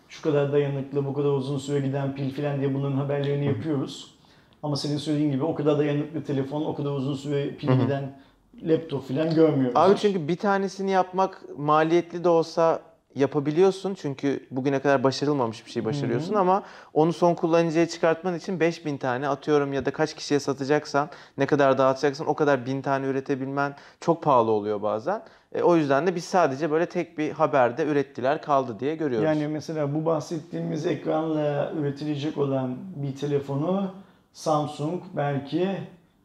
şu 0.08 0.22
kadar 0.22 0.52
dayanıklı, 0.52 1.06
bu 1.06 1.14
kadar 1.14 1.28
uzun 1.28 1.58
süre 1.58 1.86
giden 1.86 2.14
pil 2.14 2.30
filan 2.30 2.60
diye 2.60 2.74
bunların 2.74 2.96
haberlerini 2.96 3.46
yapıyoruz. 3.46 4.14
Ama 4.62 4.76
senin 4.76 4.96
söylediğin 4.96 5.32
gibi 5.32 5.44
o 5.44 5.54
kadar 5.54 5.78
dayanıklı 5.78 6.24
telefon, 6.24 6.64
o 6.64 6.74
kadar 6.74 6.90
uzun 6.90 7.14
süre 7.14 7.56
pil 7.56 7.68
giden 7.68 8.18
laptop 8.62 9.08
filan 9.08 9.34
görmüyoruz. 9.34 9.76
Abi 9.76 9.96
çünkü 9.96 10.28
bir 10.28 10.36
tanesini 10.36 10.90
yapmak 10.90 11.58
maliyetli 11.58 12.24
de 12.24 12.28
olsa 12.28 12.82
yapabiliyorsun. 13.16 13.94
Çünkü 13.94 14.46
bugüne 14.50 14.78
kadar 14.78 15.04
başarılmamış 15.04 15.66
bir 15.66 15.70
şey 15.70 15.84
başarıyorsun 15.84 16.34
ama 16.34 16.62
onu 16.94 17.12
son 17.12 17.34
kullanıcıya 17.34 17.88
çıkartman 17.88 18.34
için 18.34 18.60
5000 18.60 18.96
tane 18.96 19.28
atıyorum 19.28 19.72
ya 19.72 19.86
da 19.86 19.90
kaç 19.90 20.14
kişiye 20.14 20.40
satacaksan, 20.40 21.08
ne 21.38 21.46
kadar 21.46 21.78
dağıtacaksan 21.78 22.26
o 22.26 22.34
kadar 22.34 22.66
bin 22.66 22.82
tane 22.82 23.06
üretebilmen 23.06 23.74
çok 24.00 24.22
pahalı 24.22 24.50
oluyor 24.50 24.82
bazen. 24.82 25.22
E, 25.54 25.62
o 25.62 25.76
yüzden 25.76 26.06
de 26.06 26.14
biz 26.14 26.24
sadece 26.24 26.70
böyle 26.70 26.86
tek 26.86 27.18
bir 27.18 27.30
haberde 27.30 27.84
ürettiler 27.84 28.42
kaldı 28.42 28.80
diye 28.80 28.94
görüyoruz. 28.96 29.26
Yani 29.26 29.48
mesela 29.48 29.94
bu 29.94 30.04
bahsettiğimiz 30.04 30.86
ekranla 30.86 31.72
üretilecek 31.78 32.38
olan 32.38 32.76
bir 32.96 33.16
telefonu 33.16 33.90
Samsung 34.32 35.02
belki 35.16 35.78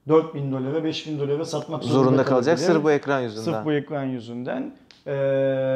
4000 0.08 0.52
dolara, 0.52 0.84
5000 0.84 1.20
dolara 1.20 1.46
satmak 1.46 1.84
zorunda, 1.84 2.04
zorunda 2.04 2.26
kalacak 2.26 2.60
sırf 2.60 2.84
bu 2.84 2.92
ekran 2.92 3.20
yüzünden. 3.20 3.44
Sırf 3.44 3.66
bu 3.66 3.74
ekran 3.74 4.04
yüzünden. 4.04 4.76
Ee, 5.08 5.12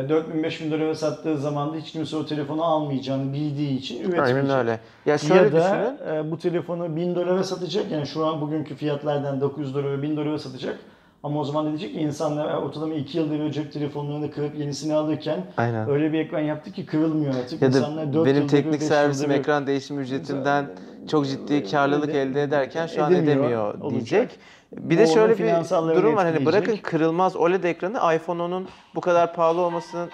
4000-5000 0.09 0.71
dolara 0.71 0.95
sattığı 0.95 1.37
zaman 1.37 1.73
da 1.73 1.77
hiç 1.77 1.91
kimse 1.91 2.17
o 2.17 2.25
telefonu 2.25 2.63
almayacağını 2.63 3.33
bildiği 3.33 3.77
için 3.79 3.95
üretmeyecek. 4.03 4.35
Aynen 4.35 4.49
öyle. 4.59 4.79
Ya 5.05 5.17
şöyle 5.17 5.35
ya 5.43 5.51
da 5.51 5.57
düşünün. 5.57 6.15
e, 6.27 6.31
bu 6.31 6.37
telefonu 6.37 6.95
1000 6.95 7.15
dolara 7.15 7.43
satacak. 7.43 7.91
Yani 7.91 8.07
şu 8.07 8.25
an 8.25 8.41
bugünkü 8.41 8.75
fiyatlardan 8.75 9.41
900 9.41 9.75
dolara 9.75 10.01
1000 10.01 10.17
dolara 10.17 10.39
satacak. 10.39 10.79
Ama 11.23 11.39
o 11.39 11.43
zaman 11.43 11.67
diyecek 11.67 11.93
ki 11.93 11.99
insanlar 11.99 12.49
"E, 12.53 12.57
ortalama 12.57 12.93
2 12.93 13.17
yılda 13.17 13.39
bir 13.39 13.51
cep 13.51 13.73
telefonlarını 13.73 14.31
kırıp 14.31 14.55
yenisini 14.59 14.93
alırken 14.93 15.45
Aynen. 15.57 15.89
öyle 15.89 16.13
bir 16.13 16.19
ekran 16.19 16.39
yaptı 16.39 16.71
ki 16.71 16.85
kırılmıyor 16.85 17.35
artık. 17.35 17.61
Ya 17.61 17.73
da 17.73 17.77
İnsanlar 17.77 18.25
benim 18.25 18.47
teknik 18.47 18.83
servisim 18.83 19.29
bir- 19.29 19.35
ekran 19.35 19.67
değişim 19.67 19.99
ücretinden 19.99 20.65
çok 21.11 21.27
ciddi 21.27 21.71
karlılık 21.71 22.15
elde 22.15 22.43
ederken 22.43 22.87
şu 22.87 23.03
an 23.03 23.13
edemiyor 23.13 23.37
edemiyor 23.37 23.73
olacak. 23.73 23.91
diyecek. 23.91 24.39
Bir 24.71 24.97
de 24.97 25.07
şöyle 25.07 25.37
bir 25.37 25.95
durum 25.95 26.15
var 26.15 26.25
hani 26.25 26.45
bırakın 26.45 26.77
kırılmaz 26.77 27.35
OLED 27.35 27.63
ekranı 27.63 28.15
iPhone 28.15 28.41
10'un 28.41 28.67
bu 28.95 29.01
kadar 29.01 29.33
pahalı 29.33 29.61
olmasının 29.61 30.09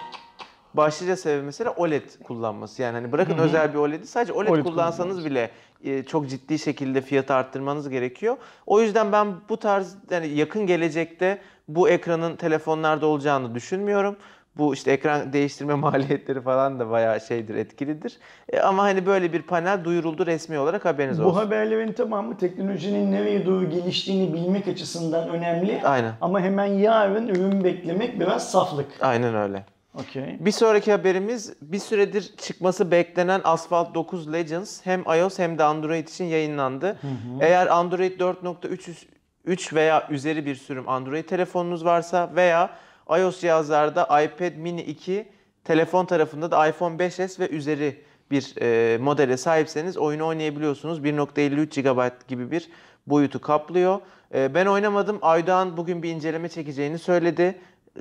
başlıca 0.74 1.16
sebebi 1.16 1.42
mesela 1.42 1.70
OLED 1.70 2.02
kullanması. 2.24 2.82
Yani 2.82 2.94
hani 2.94 3.12
bırakın 3.12 3.38
özel 3.38 3.72
bir 3.72 3.78
OLED'i 3.78 4.06
sadece 4.06 4.32
OLED, 4.32 4.50
OLED 4.50 4.64
kullansanız 4.64 5.24
bile 5.24 5.50
e, 5.84 6.02
çok 6.02 6.28
ciddi 6.28 6.58
şekilde 6.58 7.00
fiyatı 7.00 7.34
arttırmanız 7.34 7.88
gerekiyor. 7.88 8.36
O 8.66 8.80
yüzden 8.80 9.12
ben 9.12 9.34
bu 9.48 9.56
tarz 9.56 9.96
yani 10.10 10.28
yakın 10.28 10.66
gelecekte 10.66 11.38
bu 11.68 11.88
ekranın 11.88 12.36
telefonlarda 12.36 13.06
olacağını 13.06 13.54
düşünmüyorum. 13.54 14.16
Bu 14.56 14.74
işte 14.74 14.92
ekran 14.92 15.32
değiştirme 15.32 15.74
maliyetleri 15.86 16.40
falan 16.40 16.78
da 16.80 16.90
bayağı 16.90 17.20
şeydir, 17.20 17.54
etkilidir. 17.54 18.18
E, 18.48 18.60
ama 18.60 18.82
hani 18.82 19.06
böyle 19.06 19.32
bir 19.32 19.42
panel 19.42 19.84
duyuruldu 19.84 20.26
resmi 20.26 20.58
olarak 20.58 20.84
haberiniz 20.84 21.20
Bu 21.22 21.24
olsun. 21.26 21.38
haberlerin 21.38 21.92
tamamı 21.92 22.36
teknolojinin 22.38 23.12
nereye 23.12 23.46
doğru 23.46 23.70
geliştiğini 23.70 24.32
bilmek 24.34 24.68
açısından 24.68 25.28
önemli. 25.28 25.80
Aynen. 25.84 26.12
Ama 26.20 26.40
hemen 26.40 26.66
yarın 26.66 27.28
ürün 27.28 27.64
beklemek 27.64 28.20
biraz 28.20 28.50
saflık. 28.50 28.86
Aynen 29.00 29.34
öyle. 29.34 29.64
Okey. 29.98 30.36
Bir 30.40 30.50
sonraki 30.52 30.92
haberimiz 30.92 31.52
bir 31.62 31.78
süredir 31.78 32.32
çıkması 32.36 32.90
beklenen 32.90 33.40
Asphalt 33.44 33.94
9 33.94 34.32
Legends 34.32 34.80
hem 34.86 35.00
iOS 35.02 35.38
hem 35.38 35.58
de 35.58 35.64
Android 35.64 36.08
için 36.08 36.24
yayınlandı. 36.24 36.96
Eğer 37.40 37.66
Android 37.66 38.20
4.3 38.20 38.90
üst- 38.90 39.06
3 39.44 39.74
veya 39.74 40.06
üzeri 40.10 40.46
bir 40.46 40.54
sürüm 40.54 40.88
Android 40.88 41.24
telefonunuz 41.24 41.84
varsa 41.84 42.30
veya 42.36 42.70
iOS 43.18 43.40
cihazlarda 43.40 44.22
iPad 44.22 44.56
mini 44.56 44.82
2, 44.82 45.28
telefon 45.64 46.06
tarafında 46.06 46.50
da 46.50 46.68
iPhone 46.68 46.96
5s 46.96 47.40
ve 47.40 47.48
üzeri 47.48 48.02
bir 48.30 48.54
e, 48.60 48.98
modele 48.98 49.36
sahipseniz 49.36 49.96
oyunu 49.96 50.26
oynayabiliyorsunuz. 50.26 51.00
1.53 51.00 51.80
GB 51.82 52.28
gibi 52.28 52.50
bir 52.50 52.70
boyutu 53.06 53.40
kaplıyor. 53.40 54.00
E, 54.34 54.54
ben 54.54 54.66
oynamadım. 54.66 55.18
Aydoğan 55.22 55.76
bugün 55.76 56.02
bir 56.02 56.10
inceleme 56.10 56.48
çekeceğini 56.48 56.98
söyledi. 56.98 57.58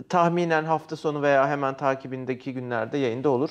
Tahminen 0.10 0.64
hafta 0.64 0.96
sonu 0.96 1.22
veya 1.22 1.50
hemen 1.50 1.78
takibindeki 1.78 2.54
günlerde 2.54 2.98
yayında 2.98 3.30
olur. 3.30 3.50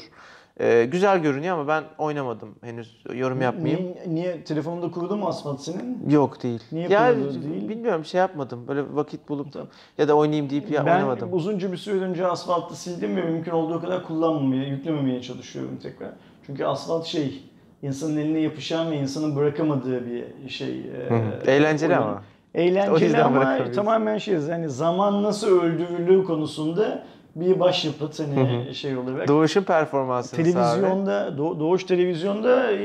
E, 0.61 0.85
güzel 0.85 1.23
görünüyor 1.23 1.59
ama 1.59 1.69
ben 1.69 1.85
oynamadım. 1.99 2.49
Henüz 2.61 3.05
yorum 3.15 3.41
yapmayayım. 3.43 3.85
Niye, 3.85 4.05
niye 4.07 4.45
telefonunda 4.45 4.91
kurulu 4.91 5.17
mu 5.17 5.27
asfalt 5.27 5.61
senin? 5.61 6.11
Yok 6.11 6.43
değil. 6.43 6.61
Niye 6.73 6.89
ya, 6.89 7.15
kurulu 7.15 7.43
değil? 7.43 7.69
Bilmiyorum 7.69 8.05
şey 8.05 8.19
yapmadım. 8.19 8.69
Böyle 8.69 8.83
vakit 8.93 9.29
bulup 9.29 9.53
Tamam. 9.53 9.69
ya 9.99 10.09
da 10.09 10.15
oynayayım 10.15 10.51
deyip 10.51 10.71
ya 10.71 10.87
ben 10.87 10.95
oynamadım. 10.95 11.29
uzunca 11.33 11.73
bir 11.73 11.77
süre 11.77 12.05
önce 12.05 12.27
asfaltı 12.27 12.81
sildim 12.81 13.17
ve 13.17 13.23
mümkün 13.23 13.51
olduğu 13.51 13.81
kadar 13.81 14.03
kullanmamaya, 14.03 14.69
yüklememeye 14.69 15.23
çalışıyorum 15.23 15.79
tekrar. 15.83 16.11
Çünkü 16.47 16.65
asfalt 16.65 17.07
şey, 17.07 17.43
insanın 17.83 18.17
eline 18.17 18.41
yapışan 18.41 18.91
ve 18.91 18.97
insanın 18.97 19.37
bırakamadığı 19.37 20.07
bir 20.07 20.49
şey. 20.49 20.85
Hı 21.09 21.15
hı. 21.15 21.51
Eğlenceli 21.51 21.93
oyun. 21.93 22.03
ama. 22.03 22.23
Eğlenceli 22.55 23.23
ama 23.23 23.73
tamamen 23.73 24.19
şey 24.19 24.35
yani 24.35 24.69
zaman 24.69 25.23
nasıl 25.23 25.61
öldürüldüğü 25.61 26.25
konusunda 26.25 27.05
bir 27.35 27.61
başyapıt 27.61 28.21
hani 28.21 28.75
şey 28.75 28.97
olarak. 28.97 29.29
Doğuş'un 29.29 29.63
performansını 29.63 30.45
Televizyonda, 30.45 31.29
Do- 31.29 31.61
Doğuş 31.61 31.85
Televizyonda 31.85 32.73
e, 32.73 32.81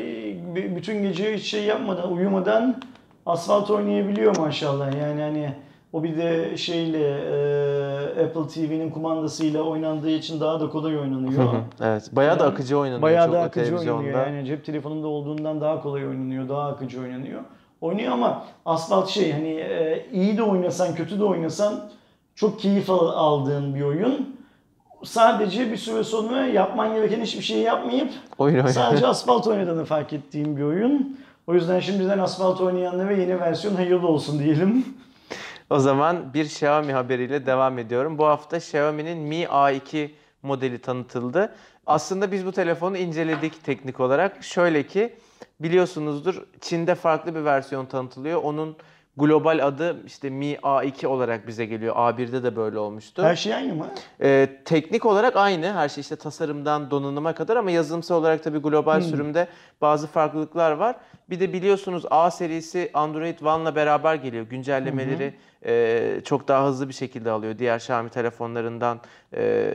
bütün 0.76 1.02
gece 1.02 1.38
hiç 1.38 1.44
şey 1.44 1.64
yapmadan, 1.64 2.14
uyumadan 2.14 2.76
asfalt 3.26 3.70
oynayabiliyor 3.70 4.38
maşallah. 4.38 5.02
Yani 5.02 5.22
hani 5.22 5.54
o 5.94 6.04
bir 6.04 6.18
de 6.18 6.58
şeyle 6.58 7.08
e, 7.08 8.24
Apple 8.26 8.48
TV'nin 8.48 8.90
kumandasıyla 8.90 9.62
oynandığı 9.62 10.10
için 10.10 10.40
daha 10.40 10.60
da 10.60 10.70
kolay 10.70 10.98
oynanıyor. 11.00 11.54
Evet. 11.82 12.10
Bayağı 12.12 12.40
da 12.40 12.46
akıcı 12.46 12.78
oynanıyor 12.78 13.02
Bayağı 13.02 13.32
da 13.32 13.42
akıcı 13.42 13.78
oynanıyor. 13.78 14.28
Yani 14.28 14.46
cep 14.46 14.66
telefonunda 14.66 15.08
olduğundan 15.08 15.62
daha 15.62 15.82
kolay 15.82 16.08
oynanıyor, 16.08 16.50
daha 16.50 16.68
akıcı 16.68 17.02
oynanıyor. 17.02 17.42
Oynuyor 17.82 18.12
ama 18.14 18.44
asfalt 18.66 19.10
şey 19.10 19.32
hani 19.32 19.54
e, 19.54 20.06
iyi 20.14 20.38
de 20.38 20.44
oynasan, 20.44 20.96
kötü 20.96 21.20
de 21.20 21.24
oynasan 21.24 21.90
çok 22.36 22.60
keyif 22.60 22.90
al- 22.90 23.08
aldığın 23.08 23.76
bir 23.76 23.82
oyun. 23.82 24.36
Sadece 25.04 25.72
bir 25.72 25.78
süre 25.78 26.04
sonra 26.04 26.46
yapman 26.46 26.94
gereken 26.96 27.22
hiçbir 27.22 27.42
şey 27.44 27.58
yapmayıp 27.60 28.12
Oyun 28.38 28.68
sadece 28.68 29.08
asfalt 29.08 29.48
oynadığını 29.48 29.86
fark 29.86 30.14
ettiğim 30.14 30.58
bir 30.58 30.62
oyun. 30.64 31.20
O 31.48 31.54
yüzden 31.54 31.80
şimdiden 31.80 32.20
asfalt 32.20 32.62
oynayanlara 32.62 33.12
yeni 33.12 33.40
versiyon 33.40 33.76
hayırlı 33.76 34.08
olsun 34.08 34.40
diyelim. 34.40 34.86
O 35.70 35.80
zaman 35.80 36.34
bir 36.34 36.46
Xiaomi 36.46 36.94
haberiyle 36.94 37.46
devam 37.46 37.80
ediyorum. 37.80 38.18
Bu 38.18 38.26
hafta 38.26 38.58
Xiaomi'nin 38.58 39.18
Mi 39.18 39.44
A2 39.44 40.10
modeli 40.44 40.80
tanıtıldı. 40.80 41.56
Aslında 41.86 42.32
biz 42.32 42.46
bu 42.46 42.52
telefonu 42.52 42.98
inceledik 42.98 43.64
teknik 43.64 44.00
olarak. 44.00 44.44
Şöyle 44.44 44.88
ki 44.88 45.14
biliyorsunuzdur 45.60 46.44
Çin'de 46.62 46.96
farklı 46.96 47.36
bir 47.36 47.46
versiyon 47.46 47.86
tanıtılıyor. 47.86 48.44
Onun 48.44 48.76
global 49.18 49.66
adı 49.68 50.06
işte 50.06 50.30
Mi 50.30 50.54
A2 50.54 51.08
olarak 51.08 51.48
bize 51.48 51.66
geliyor. 51.66 51.96
A1'de 51.96 52.44
de 52.44 52.56
böyle 52.56 52.80
olmuştu. 52.80 53.24
Her 53.24 53.36
şey 53.36 53.54
aynı 53.56 53.76
mı? 53.76 53.88
Ee, 54.22 54.50
teknik 54.66 55.06
olarak 55.06 55.36
aynı 55.36 55.74
her 55.74 55.90
şey 55.90 56.02
işte 56.02 56.16
tasarımdan 56.16 56.92
donanıma 56.92 57.36
kadar 57.36 57.56
ama 57.56 57.72
yazılımsal 57.72 58.16
olarak 58.16 58.44
tabii 58.44 58.58
global 58.60 59.02
sürümde 59.02 59.48
bazı 59.82 60.08
farklılıklar 60.08 60.72
var. 60.72 60.96
Bir 61.30 61.40
de 61.40 61.54
biliyorsunuz 61.54 62.06
A 62.10 62.32
serisi 62.32 62.92
Android 62.94 63.40
One'la 63.40 63.76
beraber 63.76 64.16
geliyor. 64.16 64.46
Güncellemeleri 64.46 65.34
e, 65.66 66.22
çok 66.26 66.48
daha 66.48 66.68
hızlı 66.68 66.88
bir 66.88 66.94
şekilde 66.94 67.32
alıyor 67.32 67.58
diğer 67.58 67.76
Xiaomi 67.76 68.10
telefonlarından 68.10 69.00
e, 69.34 69.74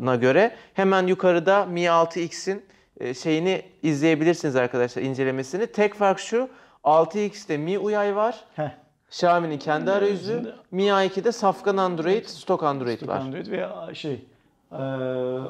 na 0.00 0.16
göre. 0.16 0.54
Hemen 0.74 1.06
yukarıda 1.06 1.66
Mi 1.66 1.80
6X'in 1.80 2.62
e, 3.00 3.14
şeyini 3.14 3.62
izleyebilirsiniz 3.82 4.56
arkadaşlar 4.56 5.02
incelemesini. 5.02 5.66
Tek 5.66 5.94
fark 5.94 6.18
şu 6.18 6.48
6X'te 6.84 7.56
Mi 7.58 7.78
UI 7.78 8.16
var. 8.16 8.44
Heh. 8.56 8.70
Xiaomi'nin 9.10 9.58
kendi 9.58 9.90
arayüzü, 9.90 10.54
Mi 10.70 10.82
A2'de 10.82 11.32
safkan 11.32 11.76
Android, 11.76 12.24
stok 12.26 12.62
Android 12.62 13.08
var. 13.08 13.20
Android 13.20 13.46
ve 13.46 13.68
şey 13.94 14.24
e, 14.72 14.76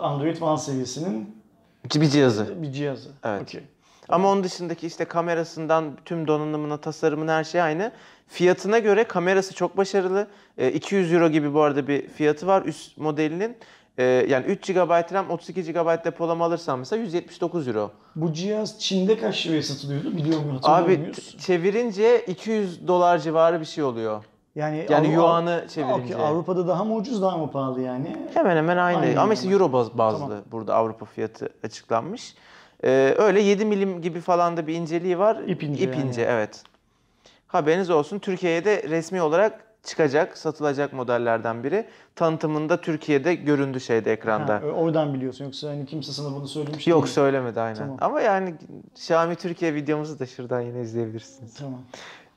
Android 0.00 0.41
One 0.41 0.59
seviyesinin 0.59 1.43
Bir 1.95 2.09
cihazı. 2.09 2.62
bir 2.62 2.73
cihazı. 2.73 3.11
Evet. 3.25 3.43
Okey. 3.43 3.61
Ama 4.09 4.31
onun 4.33 4.45
dışındaki 4.45 4.87
işte 4.87 5.05
kamerasından 5.05 5.93
tüm 6.05 6.26
donanımına, 6.29 6.76
tasarımına 6.76 7.35
her 7.37 7.45
şey 7.45 7.62
aynı. 7.62 7.93
Fiyatına 8.29 8.79
göre 8.79 9.05
kamerası 9.05 9.55
çok 9.55 9.76
başarılı. 9.76 10.26
E, 10.59 10.73
200 10.73 11.12
euro 11.12 11.29
gibi 11.29 11.55
bu 11.55 11.62
arada 11.62 11.88
bir 11.88 12.09
fiyatı 12.09 12.47
var 12.47 12.62
üst 12.62 12.99
modelinin. 12.99 13.57
E, 13.99 14.05
yani 14.05 14.47
3 14.47 14.67
GB 14.73 15.13
RAM, 15.13 15.31
32 15.31 15.73
GB 15.73 16.05
depolama 16.05 16.45
alırsan 16.45 16.79
mesela 16.79 17.03
179 17.03 17.69
euro. 17.69 17.91
Bu 18.17 18.33
cihaz 18.33 18.81
Çin'de 18.81 19.19
kaç 19.19 19.47
liraya 19.47 19.63
satılıyordu 19.63 20.17
biliyor 20.17 20.41
musun? 20.41 20.61
Abi 20.63 20.99
muyuz? 20.99 21.37
çevirince 21.39 22.21
200 22.27 22.89
dolar 22.89 23.19
civarı 23.19 23.61
bir 23.61 23.65
şey 23.65 23.85
oluyor. 23.85 24.25
Yani, 24.55 24.87
Yani 24.91 25.09
Avru- 25.09 25.13
yuanı 25.13 25.65
çevirince. 25.75 26.15
okey. 26.17 26.27
Avrupa'da 26.27 26.69
daha 26.69 26.85
mı 26.85 26.95
ucuz 26.95 27.23
daha 27.23 27.39
mı 27.39 27.51
pahalı 27.51 27.81
yani? 27.81 28.17
Hemen 28.35 28.57
hemen 28.57 28.77
aynı. 28.77 28.99
Aynı 28.99 29.21
Ama 29.21 29.35
işte 29.35 29.49
euro 29.49 29.73
baz- 29.73 29.99
bazlı 29.99 30.19
Tamam. 30.21 30.43
burada 30.53 30.75
Avrupa 30.75 31.07
fiyatı 31.07 31.49
açıklanmış. 31.65 32.35
Ee, 32.85 33.15
öyle 33.19 33.41
7 33.41 33.65
milim 33.65 34.03
gibi 34.03 34.21
falan 34.21 34.57
da 34.57 34.67
bir 34.67 34.75
inceliği 34.75 35.19
var. 35.19 35.37
İp 35.47 35.63
ince 35.63 35.85
yani. 35.85 35.97
ince, 35.97 36.23
evet. 36.23 36.63
Haberiniz 37.47 37.91
olsun. 37.91 38.19
Türkiye'ye 38.19 38.65
de 38.65 38.83
resmi 38.89 39.23
olarak 39.23 39.65
çıkacak, 39.85 40.38
satılacak 40.38 40.93
modellerden 40.93 41.64
biri. 41.64 41.87
Tanıtımında 42.17 42.81
Türkiye'de 42.81 43.35
göründü 43.35 43.81
şeyde 43.81 44.12
ekranda. 44.12 44.55
Ha, 44.55 44.61
oradan 44.67 45.14
biliyorsun 45.14 45.45
yoksa 45.45 45.69
hani 45.69 45.87
kimse 45.87 46.12
sana 46.12 46.35
bunu 46.37 46.49
söylemiş 46.49 46.87
Yok 46.87 47.05
değil. 47.05 47.14
söylemedi 47.14 47.61
aynen. 47.61 47.79
Tamam. 47.79 47.97
Ama 48.00 48.21
yani 48.21 48.55
Xiaomi 48.95 49.37
Türkiye 49.37 49.75
videomuzu 49.75 50.19
da 50.19 50.26
şuradan 50.26 50.61
yine 50.61 50.81
izleyebilirsiniz. 50.81 51.55
Tamam. 51.55 51.81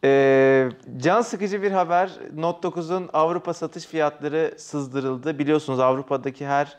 Ee, 0.04 0.70
can 0.98 1.22
sıkıcı 1.22 1.62
bir 1.62 1.72
haber. 1.72 2.12
Note 2.36 2.68
9'un 2.68 3.10
Avrupa 3.14 3.54
satış 3.54 3.86
fiyatları 3.86 4.54
sızdırıldı. 4.58 5.40
Biliyorsunuz 5.40 5.80
Avrupa'daki 5.80 6.46
her 6.48 6.78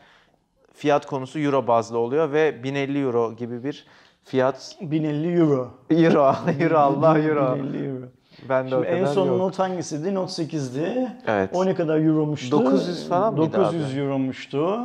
fiyat 0.73 1.05
konusu 1.05 1.39
euro 1.39 1.67
bazlı 1.67 1.97
oluyor 1.97 2.31
ve 2.31 2.63
1050 2.63 3.03
euro 3.03 3.35
gibi 3.35 3.63
bir 3.63 3.87
fiyat. 4.23 4.75
1050 4.81 5.39
euro. 5.39 5.71
Euro, 5.89 6.35
euro 6.59 6.77
Allah 6.77 7.19
euro. 7.19 7.55
1050 7.63 7.85
euro. 7.89 8.05
Ben 8.49 8.65
de 8.65 8.69
Şimdi 8.69 8.85
en 8.87 9.05
son 9.05 9.27
yok. 9.27 9.37
Note 9.37 9.57
hangisiydi? 9.63 10.13
Note 10.15 10.31
8'di. 10.43 11.07
Evet. 11.27 11.49
O 11.53 11.65
ne 11.65 11.75
kadar 11.75 11.97
euromuştu? 11.99 12.51
900 12.51 13.07
falan 13.09 13.33
mıydı 13.33 13.53
900 13.57 13.93
abi? 13.93 13.99
euromuştu. 13.99 14.79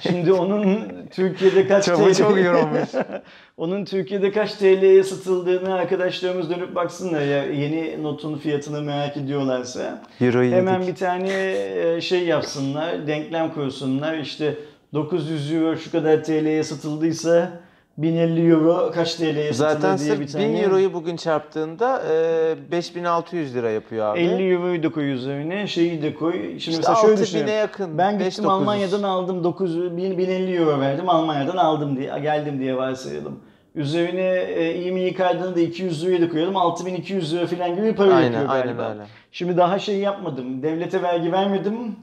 Şimdi 0.00 0.32
onun 0.32 0.78
Türkiye'de 1.10 1.66
kaç 1.68 1.84
Çabuk 1.84 2.08
TL? 2.12 2.14
çok 2.14 2.38
eurommuş. 2.38 2.88
onun 3.56 3.84
Türkiye'de 3.84 4.32
kaç 4.32 4.54
TL'ye 4.54 5.02
satıldığını 5.02 5.74
arkadaşlarımız 5.74 6.50
dönüp 6.50 6.74
baksınlar 6.74 7.20
ya 7.20 7.44
yeni 7.44 8.02
notun 8.02 8.36
fiyatını 8.38 8.82
merak 8.82 9.16
ediyorlarsa. 9.16 10.02
Euro'yu 10.20 10.52
Hemen 10.52 10.74
yedik. 10.80 10.88
bir 10.88 10.94
tane 10.94 11.52
e, 11.52 12.00
şey 12.00 12.24
yapsınlar, 12.26 13.06
denklem 13.06 13.52
kursunlar. 13.54 14.18
İşte 14.18 14.54
900 14.94 15.52
euro 15.52 15.76
şu 15.76 15.90
kadar 15.92 16.24
TL'ye 16.24 16.62
satıldıysa 16.64 17.50
1050 17.98 18.50
euro 18.50 18.90
kaç 18.94 19.14
TL'ye 19.14 19.52
Zaten 19.52 19.80
satılır 19.80 19.98
diye 19.98 20.08
sırf 20.08 20.20
bir 20.20 20.26
1000 20.26 20.32
tane. 20.52 20.60
euroyu 20.62 20.92
bugün 20.92 21.16
çarptığında 21.16 22.02
e, 22.12 22.72
5600 22.72 23.54
lira 23.54 23.70
yapıyor 23.70 24.06
abi. 24.06 24.20
50 24.20 24.52
euroyu 24.54 24.82
da 24.82 24.88
koy 24.92 25.10
üzerine, 25.12 25.66
şeyi 25.66 26.02
de 26.02 26.14
koy. 26.14 26.32
Şimdi 26.32 26.54
İşte 26.56 26.72
mesela 26.76 26.94
şöyle 26.94 27.14
6000'e 27.14 27.22
düşünüyorum. 27.22 27.54
yakın. 27.54 27.98
Ben 27.98 28.12
5900. 28.20 28.30
gittim 28.36 28.50
Almanya'dan 28.50 29.02
aldım 29.02 29.44
9 29.44 29.96
1000 29.96 30.18
1050 30.18 30.56
euro 30.56 30.80
verdim. 30.80 31.08
Almanya'dan 31.08 31.56
aldım 31.56 31.96
diye 31.96 32.18
geldim 32.22 32.58
diye 32.60 32.76
varsayalım. 32.76 33.40
Üzerine 33.74 34.36
e, 34.36 34.74
iyi 34.74 34.92
mi 34.92 35.14
kaydını 35.14 35.56
da 35.56 35.60
200 35.60 36.04
liraya 36.06 36.20
da 36.22 36.28
koyalım. 36.28 36.56
6200 36.56 37.34
lira 37.34 37.46
falan 37.46 37.76
gibi 37.76 37.86
bir 37.86 37.94
para 37.96 38.14
Aynen, 38.14 38.32
yapıyor 38.32 38.48
aynen 38.54 38.66
galiba. 38.66 38.90
öyle. 38.92 39.02
Şimdi 39.32 39.56
daha 39.56 39.78
şey 39.78 39.98
yapmadım. 39.98 40.62
Devlete 40.62 41.02
vergi 41.02 41.32
vermedim. 41.32 41.96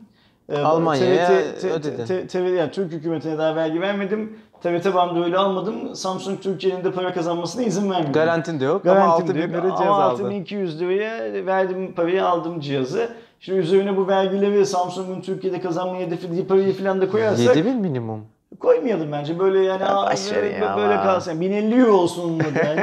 Ee, 0.51 0.59
Almanya'ya 0.59 1.27
TRT 1.27 1.63
ödedin. 1.65 2.05
T- 2.05 2.27
T- 2.27 2.39
yani 2.39 2.71
Türk 2.71 2.91
hükümetine 2.91 3.37
daha 3.37 3.55
vergi 3.55 3.81
vermedim. 3.81 4.37
TRT 4.63 4.93
bandoyla 4.93 5.39
almadım. 5.39 5.95
Samsung 5.95 6.41
Türkiye'nin 6.41 6.83
de 6.83 6.91
para 6.91 7.13
kazanmasına 7.13 7.63
izin 7.63 7.91
vermedim. 7.91 8.13
Garantin 8.13 8.59
de 8.59 8.65
yok 8.65 8.85
ama 8.85 8.93
Garantim 8.95 9.11
6000 9.27 9.35
diyor. 9.35 9.49
lira 9.49 9.61
cihaz 9.61 9.81
Ama 9.81 10.03
aldın. 10.03 10.23
6200 10.23 10.81
liraya 10.81 11.45
verdim 11.45 11.93
parayı 11.95 12.25
aldım 12.25 12.59
cihazı. 12.59 13.09
Şimdi 13.39 13.59
üzerine 13.59 13.97
bu 13.97 14.07
vergileri 14.07 14.65
Samsung'un 14.65 15.21
Türkiye'de 15.21 15.61
kazanmayı 15.61 16.05
hedeflediği 16.07 16.47
parayı 16.47 16.73
falan 16.73 17.01
da 17.01 17.09
koyarsak 17.09 17.55
7000 17.55 17.81
minimum. 17.81 18.25
Koymayalım 18.61 19.11
bence. 19.11 19.39
Böyle 19.39 19.59
yani 19.59 19.81
Ya 19.81 19.87
aa, 19.97 20.13
böyle, 20.35 20.47
ya 20.47 20.77
böyle 20.77 20.93
ama. 20.93 21.03
kalsın. 21.03 21.41
1050 21.41 21.79
euro 21.81 21.91
olsun 21.93 22.41
yani. 22.65 22.81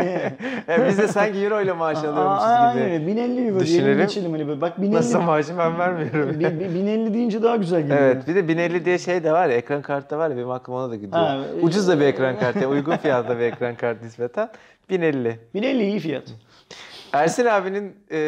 E, 0.68 0.87
biz 0.88 0.99
de 0.99 1.08
sanki 1.08 1.38
euro 1.38 1.61
ile 1.61 1.73
maaş 1.73 1.99
alıyormuşuz 2.04 2.42
Aa, 2.49 2.73
gibi. 2.73 2.82
aynen. 2.85 3.06
1050 3.06 3.30
euro 3.30 3.40
diyelim 3.40 3.61
Düşünelim. 3.61 3.99
geçelim 3.99 4.32
hani 4.32 4.49
böyle. 4.49 4.61
Bak 4.61 4.80
1050, 4.82 4.94
Nasıl 4.97 5.20
maaşı 5.20 5.58
ben 5.58 5.78
vermiyorum. 5.78 6.40
Bi- 6.40 6.61
bi- 6.61 6.75
1050 6.75 7.14
deyince 7.14 7.42
daha 7.42 7.56
güzel 7.56 7.80
geliyor. 7.82 7.99
Evet 7.99 8.28
bir 8.28 8.35
de 8.35 8.49
1050 8.49 8.85
diye 8.85 8.99
şey 8.99 9.25
de 9.25 9.32
var 9.32 9.49
ya 9.49 9.56
ekran 9.56 9.82
kartı 9.82 10.11
da 10.11 10.18
var 10.18 10.30
ya 10.30 10.37
benim 10.37 10.50
aklıma 10.50 10.78
ona 10.78 10.90
da 10.90 10.97
gidiyor. 10.97 11.12
Ha, 11.23 11.38
e- 11.61 11.64
Ucuz 11.64 11.88
da 11.88 12.00
bir 12.00 12.04
ekran 12.06 12.38
kartı 12.38 12.58
yani 12.58 12.66
uygun 12.73 12.97
fiyatlı 12.97 13.38
bir 13.38 13.42
ekran 13.44 13.75
kartı 13.75 14.06
nispeten 14.06 14.49
1050. 14.90 15.38
1050 15.54 15.82
iyi 15.85 15.99
fiyat. 16.00 16.25
Ersin 17.12 17.47
abinin 17.47 17.97
e, 18.11 18.19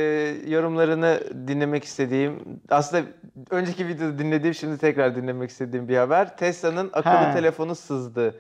yorumlarını 0.49 1.21
dinlemek 1.49 1.85
istediğim, 1.85 2.61
aslında 2.71 3.03
önceki 3.51 3.89
videoda 3.89 4.19
dinlediğim, 4.19 4.55
şimdi 4.55 4.79
tekrar 4.79 5.17
dinlemek 5.17 5.51
istediğim 5.51 5.89
bir 5.89 5.97
haber. 5.97 6.37
Tesla'nın 6.37 6.91
akıllı 6.93 7.13
Ha. 7.13 7.33
telefonu 7.33 7.75
sızdı 7.75 8.35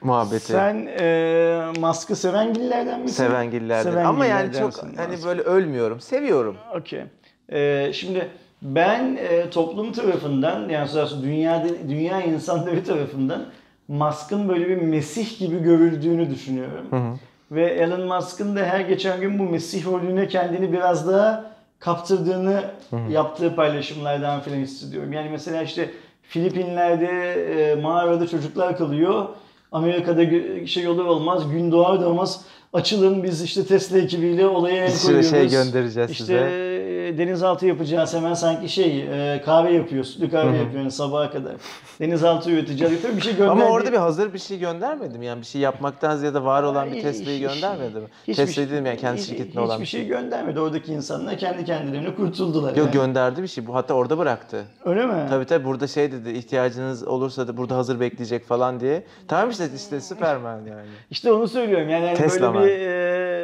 muhabbeti. 0.00 0.40
Sen 0.52 0.88
e, 1.00 1.72
Musk'ı 1.80 2.16
seven 2.16 2.54
gillerden 2.54 3.00
misin? 3.00 3.16
Sevengillerden. 3.16 3.90
Seven 3.90 4.04
Ama 4.04 4.26
yani 4.26 4.52
çok 4.52 4.72
gillerdensin 4.74 4.96
hani 4.96 5.24
böyle 5.24 5.42
ölmüyorum. 5.42 6.00
Seviyorum. 6.00 6.56
Okey. 6.76 7.04
Ee, 7.52 7.90
şimdi 7.94 8.28
ben 8.62 9.16
e, 9.16 9.50
toplum 9.50 9.92
tarafından 9.92 10.68
yani 10.68 10.88
sonuçta 10.88 11.22
dünyada 11.22 11.68
dünya 11.88 12.22
insanları 12.22 12.84
tarafından 12.84 13.46
Musk'ın 13.88 14.48
böyle 14.48 14.68
bir 14.68 14.76
mesih 14.76 15.38
gibi 15.38 15.62
görüldüğünü 15.62 16.30
düşünüyorum. 16.30 17.18
Ve 17.50 17.66
Elon 17.66 18.00
Musk'ın 18.00 18.56
da 18.56 18.60
her 18.60 18.80
geçen 18.80 19.20
gün 19.20 19.38
bu 19.38 19.42
mesih 19.42 19.86
rolüne 19.86 20.28
kendini 20.28 20.72
biraz 20.72 21.08
daha 21.08 21.50
kaptırdığını 21.78 22.64
yaptığı 23.10 23.56
paylaşımlardan 23.56 24.40
filan 24.40 24.56
hissediyorum. 24.56 25.12
Yani 25.12 25.28
mesela 25.30 25.62
işte 25.62 25.90
Filipinler'de 26.22 27.32
e, 27.32 27.74
mağarada 27.74 28.26
çocuklar 28.26 28.78
kalıyor. 28.78 29.28
Amerika'da 29.72 30.24
şey 30.66 30.88
olur 30.88 31.04
olmaz, 31.04 31.50
gün 31.52 31.72
doğar 31.72 32.00
doğmaz 32.00 32.44
açılın 32.72 33.22
biz 33.22 33.42
işte 33.42 33.64
Tesla 33.64 33.98
ekibiyle 33.98 34.46
olaya 34.46 34.84
el 34.84 34.90
Bir 34.90 34.96
sürü 34.96 35.22
şey 35.22 35.30
koyuyoruz. 35.30 35.52
göndereceğiz 35.52 36.10
işte, 36.10 36.24
size. 36.24 36.69
Denizaltı 37.18 37.66
yapacağız 37.66 38.14
hemen 38.14 38.34
sanki 38.34 38.68
şey 38.68 39.00
e, 39.34 39.42
kahve 39.44 39.72
yapıyor, 39.72 40.04
sütlü 40.04 40.30
kahve 40.30 40.56
yapıyor 40.56 40.80
yani 40.80 40.90
sabaha 40.90 41.30
kadar. 41.30 41.52
Denizaltı 42.00 42.50
üreteceğiz. 42.50 43.02
Tabii 43.02 43.16
bir 43.16 43.20
şey 43.20 43.32
gönderdi. 43.36 43.50
Ama 43.62 43.64
orada 43.64 43.92
bir 43.92 43.96
hazır 43.96 44.32
bir 44.32 44.38
şey 44.38 44.58
göndermedi 44.58 45.18
mi? 45.18 45.26
Yani 45.26 45.40
bir 45.40 45.46
şey 45.46 45.60
yapmaktan 45.60 46.16
ziyade 46.16 46.44
var 46.44 46.62
olan 46.62 46.92
bir 46.92 47.02
Tesla'yı 47.02 47.48
hiç- 47.48 47.54
göndermedi 47.54 47.94
mi? 47.94 48.06
hiçbir 48.28 48.34
Tesla 48.46 48.52
şey- 48.52 48.70
dedim 48.70 48.86
yani 48.86 48.96
kendi 48.98 49.20
hiç- 49.20 49.26
şirketinde 49.26 49.60
olan 49.60 49.68
Hiçbir 49.72 49.80
bir 49.82 49.86
şey 49.88 50.00
şey. 50.00 50.08
göndermedi. 50.08 50.60
Oradaki 50.60 50.92
insanlar 50.92 51.38
kendi 51.38 51.64
kendilerine 51.64 52.14
kurtuldular. 52.14 52.68
Yok 52.70 52.78
yani. 52.78 52.92
gönderdi 52.92 53.42
bir 53.42 53.48
şey. 53.48 53.66
Bu 53.66 53.74
hatta 53.74 53.94
orada 53.94 54.18
bıraktı. 54.18 54.64
Öyle 54.84 55.06
mi? 55.06 55.26
Tabii 55.30 55.44
tabii 55.44 55.64
burada 55.64 55.86
şey 55.86 56.12
dedi 56.12 56.30
ihtiyacınız 56.30 57.02
olursa 57.08 57.48
da 57.48 57.56
burada 57.56 57.76
hazır 57.76 58.00
bekleyecek 58.00 58.46
falan 58.46 58.80
diye. 58.80 59.02
Tamam 59.28 59.50
işte 59.50 59.68
işte 59.76 60.00
Superman 60.00 60.56
yani. 60.58 60.86
İşte 61.10 61.32
onu 61.32 61.48
söylüyorum. 61.48 61.88
Yani 61.88 62.14
Tesla 62.14 62.54
böyle 62.54 62.66
bir 62.66 62.80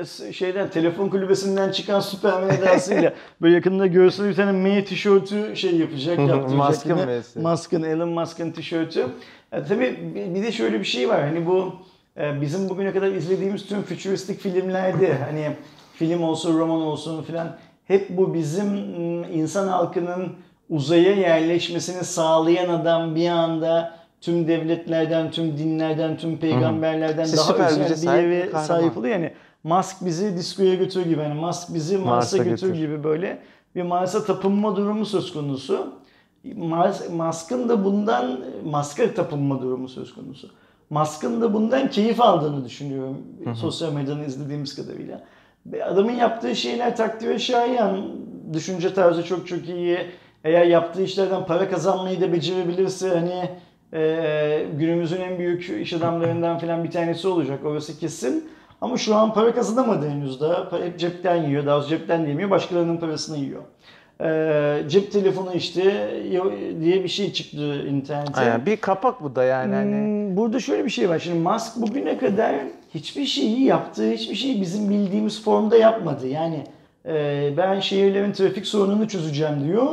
e, 0.01 0.05
s- 0.05 0.33
şeyden 0.33 0.69
telefon 0.71 1.09
kulübesinden 1.09 1.71
çıkan 1.71 2.01
Superman 2.01 2.51
edasıyla 2.51 3.13
böyle 3.43 3.56
yakında 3.57 3.87
göğsüne 3.87 4.29
bir 4.29 4.35
tane 4.35 4.53
M 4.53 4.85
tişörtü 4.85 5.57
şey 5.57 5.77
yapacak, 5.77 6.19
yaptıracak. 6.19 6.51
Musk'ın. 6.69 7.09
M'si. 7.19 7.39
Musk'ın, 7.39 7.83
Elon 7.83 8.09
Musk'ın 8.09 8.51
tişörtü. 8.51 9.07
E, 9.53 9.63
tabii 9.63 9.97
bir- 10.15 10.43
de 10.43 10.53
şöyle 10.53 10.81
bir 10.81 10.85
şey 10.85 11.09
var. 11.09 11.21
Hani 11.23 11.47
bu 11.47 11.75
e, 12.21 12.41
bizim 12.41 12.69
bugüne 12.69 12.93
kadar 12.93 13.09
izlediğimiz 13.09 13.67
tüm 13.67 13.83
fütüristik 13.83 14.41
filmlerde 14.41 15.15
hani 15.15 15.51
film 15.95 16.23
olsun, 16.23 16.59
roman 16.59 16.81
olsun 16.83 17.23
filan 17.23 17.57
hep 17.85 18.11
bu 18.11 18.35
bizim 18.35 18.67
m, 18.67 19.29
insan 19.33 19.69
halkının 19.69 20.33
uzaya 20.71 21.13
yerleşmesini 21.13 22.05
sağlayan 22.05 22.69
adam 22.69 23.15
bir 23.15 23.29
anda 23.29 23.97
tüm 24.21 24.49
devletlerden, 24.49 25.31
tüm 25.31 25.59
dinlerden, 25.59 26.17
tüm 26.17 26.37
peygamberlerden 26.39 27.25
İşte 27.25 27.37
daha 27.37 27.69
özel 27.69 28.23
bir 28.23 28.29
bir 28.31 28.35
yere 28.37 28.51
sahip 28.51 28.97
oluyor. 28.99 29.15
Yani 29.15 29.33
Musk 29.67 30.05
bizi 30.05 30.37
diskoya 30.37 30.75
götür 30.75 31.05
gibi, 31.05 31.21
yani 31.21 31.41
Musk 31.41 31.75
bizi 31.75 31.99
Mars'a 31.99 32.37
götür 32.37 32.51
götür. 32.51 32.75
gibi 32.75 33.05
böyle 33.05 33.39
bir 33.75 33.83
Mars'a 33.83 34.25
tapınma 34.25 34.77
durumu 34.77 35.07
söz 35.07 35.33
konusu. 35.33 35.95
Mars, 36.57 37.11
Musk'ın 37.11 37.69
da 37.69 37.85
bundan 37.85 38.41
Musk'a 38.65 39.15
tapınma 39.15 39.63
durumu 39.63 39.89
söz 39.89 40.15
konusu. 40.15 40.51
Musk'ın 40.91 41.41
da 41.41 41.55
bundan 41.55 41.91
keyif 41.91 42.21
aldığını 42.21 42.65
düşünüyorum 42.65 43.19
sosyal 43.55 43.93
medyadan 43.93 44.25
izlediğimiz 44.25 44.77
kadarıyla. 44.77 45.25
Adamın 45.85 46.13
yaptığı 46.13 46.57
şeyler 46.57 46.97
takdire 46.97 47.39
şayan. 47.39 48.11
Düşünce 48.53 48.95
tarzı 48.95 49.25
çok 49.25 49.49
çok 49.49 49.69
iyi. 49.69 49.99
Eğer 50.45 50.67
yaptığı 50.67 51.03
işlerden 51.03 51.47
para 51.47 51.71
kazanmayı 51.71 52.21
da 52.21 52.33
becerebilirse 52.33 53.09
hani 53.09 53.51
e, 53.93 54.67
günümüzün 54.79 55.21
en 55.21 55.39
büyük 55.39 55.71
iş 55.71 55.93
adamlarından 55.93 56.59
falan 56.63 56.85
bir 56.85 56.91
tanesi 56.91 57.29
olacak. 57.29 57.61
Orası 57.65 57.99
kesin. 58.01 58.56
Ama 58.81 58.97
şu 58.97 59.15
an 59.17 59.35
para 59.35 59.55
kazanamadı 59.55 60.09
henüz 60.11 60.41
daha. 60.41 60.69
Para 60.69 60.85
hep 60.85 60.99
cepten 60.99 61.43
yiyor. 61.43 61.67
Daha 61.67 61.77
doğrusu 61.77 61.89
cepten 61.89 62.27
yemiyor. 62.27 62.51
Başkalarının 62.51 62.97
parasını 62.97 63.37
yiyor. 63.39 63.63
Ee, 64.21 64.83
cep 64.89 65.13
telefonu 65.13 65.53
işte 65.55 66.11
diye 66.83 67.05
bir 67.05 67.09
şey 67.09 67.33
çıktı 67.33 67.87
internete. 67.89 68.41
Aynen 68.41 68.67
bir 68.67 68.77
kapak 68.77 69.23
bu 69.23 69.37
da 69.37 69.45
yani 69.45 69.75
hani. 69.75 69.93
Hmm, 69.93 70.37
Burada 70.37 70.61
şöyle 70.61 70.85
bir 70.85 70.91
şey 70.91 71.09
var. 71.09 71.19
Şimdi 71.19 71.39
Musk 71.39 71.77
bugüne 71.77 72.19
kadar 72.19 72.55
hiçbir 72.95 73.25
şeyi 73.27 73.63
yaptığı, 73.65 74.11
hiçbir 74.11 74.35
şeyi 74.35 74.61
bizim 74.61 74.91
bildiğimiz 74.91 75.45
formda 75.45 75.77
yapmadı. 75.77 76.27
Yani 76.27 76.65
e, 77.07 77.51
ben 77.57 77.81
şehirlerin 77.81 78.33
trafik 78.33 78.67
sorununu 78.67 79.09
çözeceğim 79.09 79.65
diyor. 79.65 79.87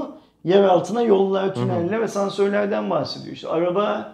Yer 0.44 0.64
altına 0.64 1.02
yollar, 1.02 1.56
tüneller 1.56 2.02
ve 2.02 2.08
sansörlerden 2.08 2.90
bahsediyor. 2.90 3.36
İşte 3.36 3.48
araba 3.48 4.14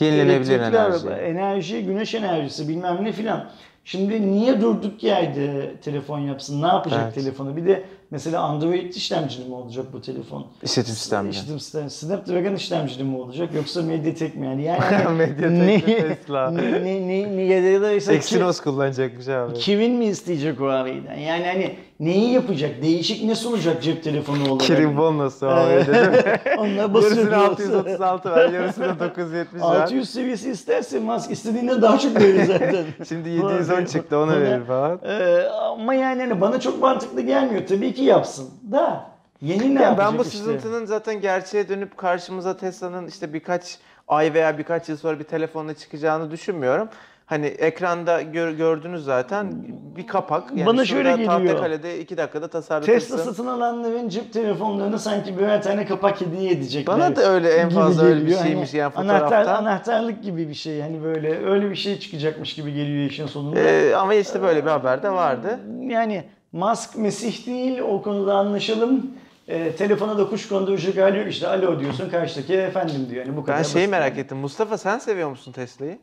Yenilenebilir 0.00 0.60
enerji. 0.60 0.78
araba, 0.78 1.10
enerji, 1.16 1.84
güneş 1.84 2.14
enerjisi 2.14 2.68
bilmem 2.68 2.98
ne 3.04 3.12
filan. 3.12 3.44
Şimdi 3.86 4.32
niye 4.32 4.60
durduk 4.60 5.02
yerde 5.02 5.76
telefon 5.80 6.18
yapsın? 6.18 6.62
Ne 6.62 6.66
yapacak 6.66 7.00
Evet. 7.04 7.14
telefonu? 7.14 7.56
Bir 7.56 7.66
de 7.66 7.84
mesela 8.10 8.40
Android 8.42 8.94
işlemcili 8.94 9.48
mi 9.48 9.54
olacak 9.54 9.86
bu 9.92 10.00
telefon? 10.02 10.46
İşletim 10.62 10.94
sistemleri. 10.94 11.34
İşletim 11.34 11.60
sistemi. 11.60 11.90
Snapdragon 11.90 12.54
işlemcili 12.54 13.04
mi 13.04 13.16
olacak 13.16 13.54
yoksa 13.54 13.82
Mediatek 13.82 14.36
mi 14.36 14.46
yani? 14.46 14.64
yani 14.92 15.16
Mediatek 15.16 15.50
ne, 15.50 15.84
Tesla? 15.84 16.50
Ne, 16.50 16.72
ne, 16.72 17.08
ne, 17.08 17.36
ne, 17.36 17.42
ya 17.42 17.82
da 17.82 17.92
işte 17.92 18.14
Exynos 18.14 18.60
kullanacakmış 18.60 19.28
abi. 19.28 19.54
ki- 19.54 19.60
kimin 19.60 19.92
mi 19.92 20.04
isteyecek 20.06 20.60
o 20.60 20.66
arayden? 20.66 21.16
Yani 21.18 21.44
hani 21.46 21.74
neyi 22.00 22.30
yapacak? 22.32 22.82
Değişik 22.82 23.24
ne 23.24 23.34
sunacak 23.34 23.82
cep 23.82 24.04
telefonu 24.04 24.42
olarak? 24.44 24.60
Kirin 24.60 24.96
bonosu 24.96 25.46
abi 25.46 25.70
dedim. 25.70 26.12
Onlar 26.58 26.94
basıyor. 26.94 27.16
Yarısını 27.16 27.30
piyasaya. 27.30 27.76
636 27.78 28.30
ver, 28.30 28.52
yarısını 28.52 29.00
970 29.00 29.62
ver. 29.62 29.66
600 29.66 30.10
seviyesi 30.10 30.50
isterse 30.50 30.98
Musk 30.98 31.30
istediğinden 31.30 31.82
daha 31.82 31.98
çok 31.98 32.16
verir 32.20 32.44
zaten. 32.44 32.84
Şimdi 33.08 33.28
710 33.28 33.84
çıktı 33.84 34.18
onu 34.18 34.40
verir 34.40 34.64
falan. 34.64 35.00
Ee, 35.04 35.42
ama 35.48 35.94
yani 35.94 36.20
hani 36.22 36.40
bana 36.40 36.60
çok 36.60 36.80
mantıklı 36.82 37.20
gelmiyor. 37.20 37.66
Tabii 37.68 37.94
ki 37.96 38.02
yapsın. 38.02 38.50
Da 38.72 39.06
yeni 39.42 39.74
ne 39.74 39.82
Ya 39.82 39.88
yapacak 39.88 40.12
ben 40.12 40.18
bu 40.18 40.22
işte? 40.22 40.38
sızıntının 40.38 40.84
zaten 40.86 41.20
gerçeğe 41.20 41.68
dönüp 41.68 41.96
karşımıza 41.96 42.56
Tesla'nın 42.56 43.06
işte 43.06 43.32
birkaç 43.32 43.78
ay 44.08 44.34
veya 44.34 44.58
birkaç 44.58 44.88
yıl 44.88 44.96
sonra 44.96 45.18
bir 45.18 45.24
telefonla 45.24 45.74
çıkacağını 45.74 46.30
düşünmüyorum. 46.30 46.88
Hani 47.26 47.46
ekranda 47.46 48.22
gör- 48.22 48.50
gördünüz 48.52 49.04
zaten 49.04 49.52
bir 49.96 50.06
kapak. 50.06 50.44
Yani 50.54 50.66
Bana 50.66 50.84
şöyle 50.84 51.10
geliyor. 51.10 51.28
Tahtakale'de 51.30 52.00
2 52.00 52.16
dakikada 52.16 52.48
tasarlatırsın. 52.48 53.16
Tesla 53.16 53.18
satın 53.32 53.46
alanların 53.46 54.08
cep 54.08 54.32
telefonlarını 54.32 54.98
sanki 54.98 55.38
birer 55.38 55.62
tane 55.62 55.86
kapak 55.86 56.20
hediye 56.20 56.50
edecekler. 56.52 56.94
Bana 56.98 57.16
da 57.16 57.22
öyle 57.32 57.50
en 57.50 57.70
fazla 57.70 58.02
öyle 58.04 58.16
bir 58.16 58.20
geliyor. 58.20 58.42
şeymiş 58.42 58.70
Hani 58.72 58.78
yani 58.80 58.92
Anahtar, 58.96 59.20
fotoğraftan. 59.24 59.54
anahtarlık 59.64 60.22
gibi 60.22 60.48
bir 60.48 60.54
şey. 60.54 60.80
Hani 60.80 61.02
böyle 61.02 61.46
öyle 61.46 61.70
bir 61.70 61.76
şey 61.76 61.98
çıkacakmış 61.98 62.54
gibi 62.54 62.72
geliyor 62.74 63.10
işin 63.10 63.26
sonunda. 63.26 63.60
Ee, 63.60 63.94
ama 63.94 64.14
işte 64.14 64.42
böyle 64.42 64.64
bir 64.64 64.70
haber 64.70 65.02
de 65.02 65.10
vardı. 65.10 65.60
Yani 65.80 66.24
Musk 66.56 66.96
Mesih 66.96 67.46
değil 67.46 67.78
o 67.78 68.02
konuda 68.02 68.34
anlaşalım. 68.34 69.10
Ee, 69.48 69.72
telefona 69.76 70.18
da 70.18 70.28
kuş 70.28 70.48
konduracak 70.48 70.96
hali 70.96 71.18
yok 71.18 71.28
işte 71.28 71.48
alo 71.48 71.80
diyorsun 71.80 72.08
karşıdaki 72.10 72.54
efendim 72.54 73.06
diyor. 73.10 73.26
Yani 73.26 73.36
bu 73.36 73.44
kadar 73.44 73.58
Ben 73.58 73.62
şeyi 73.62 73.74
basit 73.82 73.90
merak 73.90 74.10
yani. 74.10 74.20
ettim. 74.20 74.38
Mustafa 74.38 74.78
sen 74.78 74.98
seviyor 74.98 75.30
musun 75.30 75.52
Tesla'yı? 75.52 75.98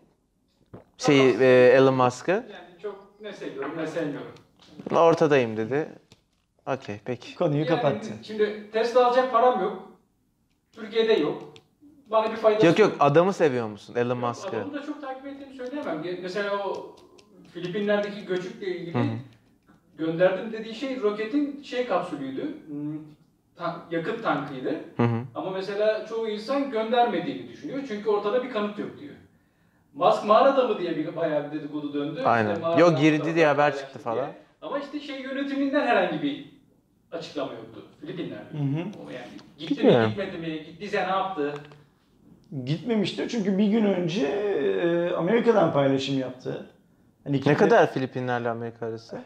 Şeyi 0.97 1.37
e, 1.39 1.73
Elon 1.75 1.93
Musk'ı. 1.93 2.31
Yani 2.31 2.45
çok 2.81 3.07
ne 3.21 3.33
seviyorum 3.33 3.71
ne 3.77 3.87
sevmiyorum. 3.87 4.31
Ortadayım 4.91 5.57
dedi. 5.57 5.89
Okey 6.67 6.99
peki. 7.05 7.35
Konuyu 7.35 7.57
Yani 7.59 7.67
kapattı. 7.67 8.13
Şimdi 8.27 8.69
Tesla 8.73 9.07
alacak 9.07 9.31
param 9.31 9.61
yok. 9.61 9.87
Türkiye'de 10.71 11.13
yok. 11.13 11.43
Bana 12.11 12.31
bir 12.31 12.37
faydası 12.37 12.65
Yok 12.65 12.79
yok 12.79 12.95
adamı 12.99 13.33
seviyor 13.33 13.67
musun 13.67 13.95
Elon 13.95 14.17
Musk'ı? 14.17 14.57
Adamı 14.57 14.73
da 14.73 14.85
çok 14.85 15.01
takip 15.01 15.25
ettiğimi 15.25 15.53
söyleyemem. 15.53 16.03
Mesela 16.21 16.57
o 16.67 16.95
Filipinler'deki 17.53 18.25
göçükle 18.25 18.77
ilgili 18.77 18.93
Hı 18.93 18.99
hı. 18.99 19.17
Gönderdim 19.97 20.51
dediği 20.53 20.75
şey 20.75 21.01
roketin 21.01 21.61
şey 21.63 21.87
kapsülüydü. 21.87 22.45
Hmm, 22.67 22.97
ta- 23.55 23.81
yakıt 23.91 24.23
tankıydı. 24.23 24.69
Hı 24.97 25.03
hı. 25.03 25.21
Ama 25.35 25.51
mesela 25.51 26.05
çoğu 26.05 26.27
insan 26.29 26.71
göndermediğini 26.71 27.49
düşünüyor. 27.49 27.79
Çünkü 27.87 28.09
ortada 28.09 28.43
bir 28.43 28.49
kanıt 28.49 28.79
yok 28.79 28.89
diyor. 28.99 29.13
Musk 29.93 30.25
mağarada 30.25 30.67
mı 30.67 30.79
diye 30.79 30.97
bir 30.97 31.15
bayağı 31.15 31.51
bir 31.51 31.59
dedikodu 31.59 31.93
döndü. 31.93 32.21
Aynen. 32.25 32.55
İşte 32.55 32.79
Yok, 32.79 32.97
girdi 32.99 33.35
diye 33.35 33.45
haber 33.47 33.71
çıktı 33.77 33.93
diye. 33.93 34.03
falan. 34.03 34.29
Ama 34.61 34.79
işte 34.79 34.99
şey 34.99 35.21
yönetiminden 35.21 35.87
herhangi 35.87 36.21
bir 36.23 36.53
açıklama 37.11 37.53
yoktu. 37.53 37.85
Filipinler'de. 38.01 38.57
Hı 38.57 38.63
hı. 38.63 38.79
O 39.07 39.09
yani 39.11 39.27
gitti 39.57 39.77
Bilmiyorum. 39.77 40.03
mi 40.03 40.09
gitmedi 40.09 40.37
mi, 40.37 40.63
gittiyse 40.63 40.97
ne 40.97 41.09
yaptı? 41.11 41.53
Gitmemiştir 42.65 43.29
çünkü 43.29 43.57
bir 43.57 43.67
gün 43.67 43.85
önce 43.85 44.27
e, 44.27 45.11
Amerika'dan 45.13 45.73
paylaşım 45.73 46.19
yaptı. 46.19 46.65
Hani 47.23 47.41
Ne 47.45 47.53
kadar 47.53 47.93
Filipinlerle 47.93 48.49
Amerika 48.49 48.85
arası? 48.85 49.21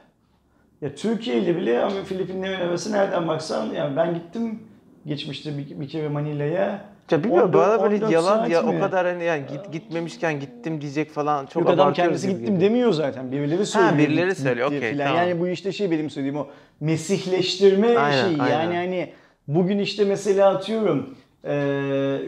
Ya 0.82 0.96
Türkiye 0.96 1.38
ile 1.38 1.58
bile 1.58 1.80
ama 1.84 2.04
Filipinlerin 2.04 2.60
arası 2.60 2.92
nereden 2.92 3.28
baksan 3.28 3.66
yani 3.66 3.96
ben 3.96 4.14
gittim 4.14 4.60
geçmişte 5.06 5.58
bir, 5.58 5.80
bir 5.80 5.90
kere 5.90 6.10
Manila'ya 6.10 6.82
Ya 7.12 7.24
bilmiyorum 7.24 7.50
14 7.50 7.54
bana 7.54 7.84
böyle 7.84 7.96
14 7.96 8.12
yalan 8.12 8.50
ya 8.50 8.62
mi? 8.62 8.78
o 8.78 8.80
kadar 8.80 9.06
hani 9.08 9.24
yani 9.24 9.44
git, 9.52 9.72
gitmemişken 9.74 10.40
gittim 10.40 10.82
diyecek 10.82 11.12
falan 11.12 11.46
çok 11.46 11.62
Yok 11.62 11.70
adam 11.72 11.94
kendisi 11.94 12.28
gibi 12.28 12.38
gittim 12.40 12.56
geliyor. 12.56 12.72
demiyor 12.72 12.92
zaten. 12.94 13.32
Birileri 13.32 13.66
söylüyor. 13.66 13.98
birileri 13.98 14.30
gitti 14.30 14.42
söylüyor, 14.42 14.68
okey, 14.68 14.98
tamam. 14.98 15.16
Yani 15.16 15.40
bu 15.40 15.48
işte 15.48 15.72
şey 15.72 15.92
benim 15.92 16.10
söylediğim 16.10 16.38
o 16.38 16.48
mesihleştirme 16.80 17.98
Aynen, 17.98 18.24
şeyi. 18.24 18.38
Yani 18.38 18.54
aynen. 18.54 18.76
hani 18.76 19.14
bugün 19.48 19.80
işte 19.80 20.06
mesela 20.06 20.50
atıyorum 20.50 21.16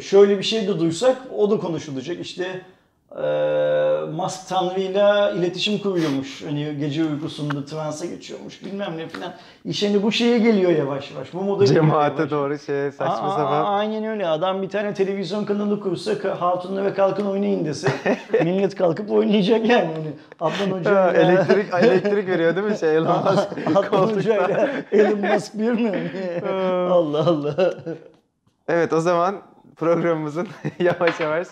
şöyle 0.02 0.38
bir 0.38 0.44
şey 0.44 0.68
de 0.68 0.80
duysak 0.80 1.18
o 1.38 1.52
da 1.52 1.58
konuşulacak. 1.58 2.20
İşte 2.20 2.62
eee 3.18 4.00
Musk 4.16 4.50
Tanrı'yla 4.50 5.32
iletişim 5.32 5.80
kuruyormuş. 5.80 6.44
Hani 6.46 6.76
gece 6.80 7.04
uykusunda 7.06 7.66
transa 7.66 8.06
geçiyormuş 8.06 8.66
bilmem 8.66 8.98
ne 8.98 9.08
filan. 9.08 9.34
İş 9.66 9.84
hani 9.84 10.04
bu 10.04 10.12
şeye 10.12 10.38
geliyor 10.38 10.72
yavaş 10.72 11.12
yavaş. 11.12 11.34
Bu 11.34 11.42
moda 11.42 11.66
Cemaate 11.66 12.30
doğru 12.30 12.58
şeye 12.60 12.92
saçma 12.92 13.28
Aa, 13.28 13.30
sapan. 13.38 13.66
Aynen 13.66 14.04
öyle. 14.04 14.28
Adam 14.28 14.62
bir 14.62 14.70
tane 14.70 14.94
televizyon 14.94 15.46
kanalı 15.46 15.80
kursa 15.80 16.12
Hatun'la 16.40 16.84
ve 16.84 16.94
Kalkın 16.94 17.26
oynayın 17.26 17.66
dese 17.66 17.88
millet 18.44 18.76
kalkıp 18.76 19.12
oynayacak 19.12 19.66
yani. 19.70 19.90
Hani 19.96 20.12
Adnan 20.52 20.78
Hoca 20.80 21.12
ile- 21.12 21.20
elektrik 21.22 21.74
elektrik 21.74 22.28
veriyor 22.28 22.56
değil 22.56 22.68
mi 22.68 22.78
şey 22.78 22.96
Elon 22.98 23.18
Musk 23.24 23.48
Adnan 23.76 24.08
Hoca 24.16 24.48
ile 24.48 24.86
Elon 24.92 25.20
Musk 25.34 25.54
bir 25.60 25.72
mi? 25.72 26.12
Allah 26.92 27.20
Allah. 27.30 27.74
Evet 28.68 28.94
o 28.94 29.00
zaman 29.00 29.36
programımızın 29.80 30.48
yavaş 30.80 31.20
yavaş 31.20 31.48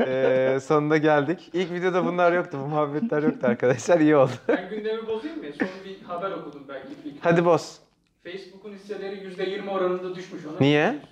eee, 0.00 0.58
sonuna 0.60 0.96
geldik. 0.96 1.50
İlk 1.52 1.72
videoda 1.72 2.04
bunlar 2.06 2.32
yoktu, 2.32 2.58
bu 2.62 2.66
muhabbetler 2.68 3.22
yoktu 3.22 3.46
arkadaşlar. 3.46 4.00
iyi 4.00 4.16
oldu. 4.16 4.32
Ben 4.48 4.70
gündemi 4.70 5.06
bozayım 5.06 5.38
mı? 5.38 5.44
Son 5.58 5.68
bir 5.84 6.00
haber 6.04 6.30
okudum 6.30 6.62
belki. 6.68 6.88
Hadi 7.20 7.44
boz. 7.44 7.78
Facebook'un 8.24 8.72
hisseleri 8.72 9.16
%20 9.16 9.70
oranında 9.70 10.14
düşmüş. 10.14 10.46
Ona 10.46 10.56
Niye? 10.60 11.02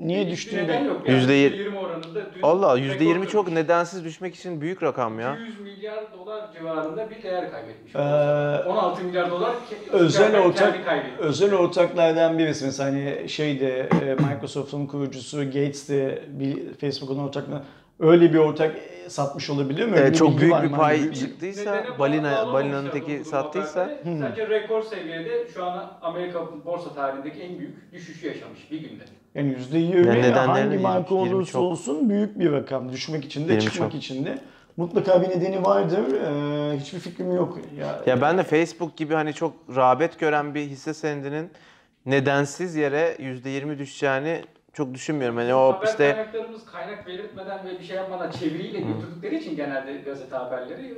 Niye 0.00 0.20
Hiçbir 0.20 0.32
düştüğünü 0.32 0.64
neden 0.64 0.84
de- 0.84 0.88
yok. 0.88 1.02
Yani 1.08 1.18
Yüzde 1.18 1.32
yir- 1.32 1.52
%20 1.52 1.78
oranında. 1.78 2.20
Allah 2.42 2.76
rekor 2.76 2.84
%20 2.84 3.28
çok 3.28 3.52
nedensiz 3.52 4.04
düşmek 4.04 4.34
için 4.34 4.60
büyük 4.60 4.82
rakam 4.82 5.20
ya. 5.20 5.34
200 5.34 5.60
milyar 5.60 6.12
dolar 6.12 6.52
civarında 6.52 7.10
bir 7.10 7.22
değer 7.22 7.50
kaybetmiş. 7.50 7.94
Ee, 7.94 7.98
16 8.68 9.04
milyar 9.04 9.30
dolar 9.30 9.56
özel 9.92 10.38
ortak 10.40 10.76
özel 11.18 11.54
ortaklardan 11.54 12.38
birisi 12.38 12.64
mesela 12.64 12.90
hani 12.90 13.28
şeyde 13.28 13.88
Microsoft'un 14.30 14.86
kurucusu 14.86 15.44
Gates 15.44 15.88
de 15.88 16.22
bir 16.28 16.74
Facebook'un 16.74 17.18
ortaklığı 17.18 17.62
öyle 18.00 18.32
bir 18.32 18.38
ortak 18.38 18.76
e, 18.76 19.10
satmış 19.10 19.50
olabilir 19.50 19.86
mi? 19.86 19.92
Öyle 19.92 20.00
Evet, 20.02 20.16
çok 20.16 20.38
büyük 20.38 20.62
bir 20.62 20.68
mı? 20.68 20.76
pay 20.76 21.00
Hani 21.00 21.14
çıktıysa, 21.14 21.74
Nedeni 21.74 21.98
balina- 21.98 22.52
balinanın 22.52 22.90
teki 22.90 23.24
sattıysa-. 23.24 23.84
Hı. 24.04 24.18
Sadece 24.20 24.48
rekor 24.48 24.82
seviyede 24.82 25.46
şu 25.54 25.64
an 25.64 25.98
Amerika 26.02 26.64
borsa 26.64 26.94
tarihindeki 26.94 27.40
en 27.40 27.58
büyük 27.58 27.92
düşüşü 27.92 28.26
yaşamış 28.26 28.70
bir 28.70 28.80
günde. 28.80 29.04
Yani 29.34 29.56
%20 29.72 30.06
Yani 30.06 30.30
hangi 30.32 30.78
marka 30.78 31.14
olursa 31.14 31.52
çok. 31.52 31.62
olsun 31.62 32.10
büyük 32.10 32.38
bir 32.38 32.52
rakam. 32.52 32.92
Düşmek 32.92 33.24
için 33.24 33.48
de 33.48 33.60
çıkmak 33.60 33.92
çok. 33.92 34.00
için 34.00 34.24
de. 34.24 34.38
Mutlaka 34.76 35.22
bir 35.22 35.28
nedeni 35.28 35.64
vardır. 35.64 36.04
Ee, 36.14 36.78
hiçbir 36.78 36.98
fikrim 36.98 37.32
yok. 37.36 37.58
Ya, 37.80 38.00
Ya 38.06 38.20
ben 38.20 38.38
de 38.38 38.42
Facebook 38.42 38.96
gibi 38.96 39.14
hani 39.14 39.34
çok 39.34 39.52
rağbet 39.76 40.18
gören 40.18 40.54
bir 40.54 40.60
hisse 40.60 40.94
senedinin 40.94 41.50
nedensiz 42.06 42.76
yere 42.76 43.16
%20 43.18 43.78
düşeceğini 43.78 44.42
çok 44.72 44.94
düşünmüyorum. 44.94 45.36
Hani 45.36 45.54
o 45.54 45.72
Haber 45.72 45.86
işte 45.86 46.12
kaynaklarımız 46.12 46.64
kaynak 46.64 47.06
belirtmeden 47.06 47.64
ve 47.66 47.78
bir 47.78 47.84
şey 47.84 47.96
yapmadan 47.96 48.30
çeviriyle 48.30 48.78
götürdükleri 48.78 49.36
için 49.38 49.56
genelde 49.56 49.96
gazete 49.96 50.36
haberleri. 50.36 50.94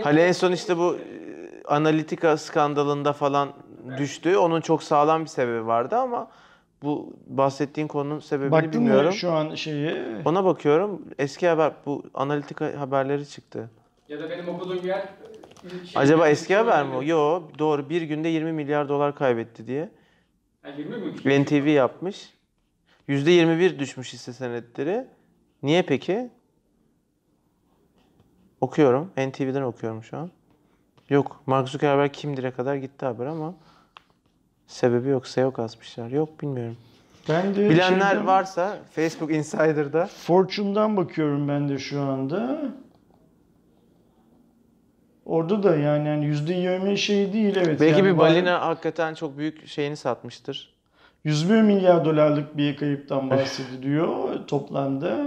Hani 0.00 0.20
en 0.20 0.32
son 0.32 0.52
işte 0.52 0.76
bu 0.76 0.96
e, 0.96 1.62
analitika 1.68 2.36
skandalında 2.36 3.12
falan 3.12 3.48
düştü. 3.96 4.36
Onun 4.36 4.60
çok 4.60 4.82
sağlam 4.82 5.22
bir 5.22 5.28
sebebi 5.28 5.66
vardı 5.66 5.96
ama 5.96 6.28
bu 6.82 7.12
bahsettiğin 7.26 7.88
konunun 7.88 8.18
sebebini 8.18 8.52
Baktın 8.52 8.72
bilmiyorum. 8.72 9.06
mı 9.06 9.12
şu 9.12 9.30
an 9.32 9.54
şeyi? 9.54 9.96
Ona 10.24 10.44
bakıyorum. 10.44 11.02
Eski 11.18 11.48
haber 11.48 11.72
bu 11.86 12.02
analitika 12.14 12.80
haberleri 12.80 13.28
çıktı. 13.28 13.70
Ya 14.08 14.20
da 14.20 14.30
benim 14.30 14.48
okuduğum 14.48 14.86
yer 14.86 15.08
şey- 15.84 16.02
Acaba 16.02 16.28
eski 16.28 16.54
haber 16.56 16.86
mi? 16.86 16.94
o? 16.96 17.02
Yo 17.02 17.42
doğru. 17.58 17.88
Bir 17.90 18.02
günde 18.02 18.28
20 18.28 18.52
milyar 18.52 18.88
dolar 18.88 19.14
kaybetti 19.14 19.66
diye. 19.66 19.88
Ha, 20.62 20.68
20 20.78 20.96
mi? 20.96 21.44
NTV 21.44 21.66
yapmış. 21.70 22.34
%21 23.08 23.78
düşmüş 23.78 24.12
hisse 24.12 24.32
senetleri. 24.32 25.06
Niye 25.62 25.82
peki? 25.82 26.30
Okuyorum. 28.60 29.10
NTV'den 29.16 29.62
okuyorum 29.62 30.02
şu 30.02 30.16
an. 30.18 30.30
Yok. 31.08 31.42
Mark 31.46 31.68
Zuckerberg 31.68 32.12
kimdir'e 32.12 32.50
kadar 32.50 32.74
gitti 32.76 33.06
haber 33.06 33.26
ama 33.26 33.54
sebebi 34.70 35.08
yok. 35.08 35.26
SEO 35.26 35.50
kasmışlar. 35.50 36.08
Yok 36.08 36.42
bilmiyorum. 36.42 36.76
Ben 37.28 37.54
de 37.54 37.70
Bilenler 37.70 38.00
şeyden- 38.10 38.26
varsa 38.26 38.78
Facebook 38.90 39.30
Insider'da 39.32 40.06
Fortune'dan 40.06 40.96
bakıyorum 40.96 41.48
ben 41.48 41.68
de 41.68 41.78
şu 41.78 42.00
anda. 42.00 42.62
Orada 45.26 45.62
da 45.62 45.76
yani, 45.76 46.08
yani 46.08 46.24
%20 46.26 46.96
şey 46.96 47.32
değil 47.32 47.56
evet. 47.56 47.80
belki 47.80 47.98
yani 47.98 48.04
bir 48.04 48.10
var- 48.10 48.18
balina 48.18 48.60
hakikaten 48.66 49.14
çok 49.14 49.38
büyük 49.38 49.66
şeyini 49.66 49.96
satmıştır. 49.96 50.74
101 51.24 51.62
milyar 51.62 52.04
dolarlık 52.04 52.56
bir 52.56 52.76
kayıptan 52.76 53.30
bahsediliyor 53.30 54.28
toplamda. 54.46 55.26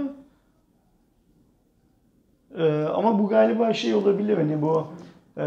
Ee, 2.58 2.82
ama 2.82 3.18
bu 3.18 3.28
galiba 3.28 3.72
şey 3.72 3.94
olabilir 3.94 4.36
hani 4.36 4.62
bu 4.62 4.86
e, 5.36 5.40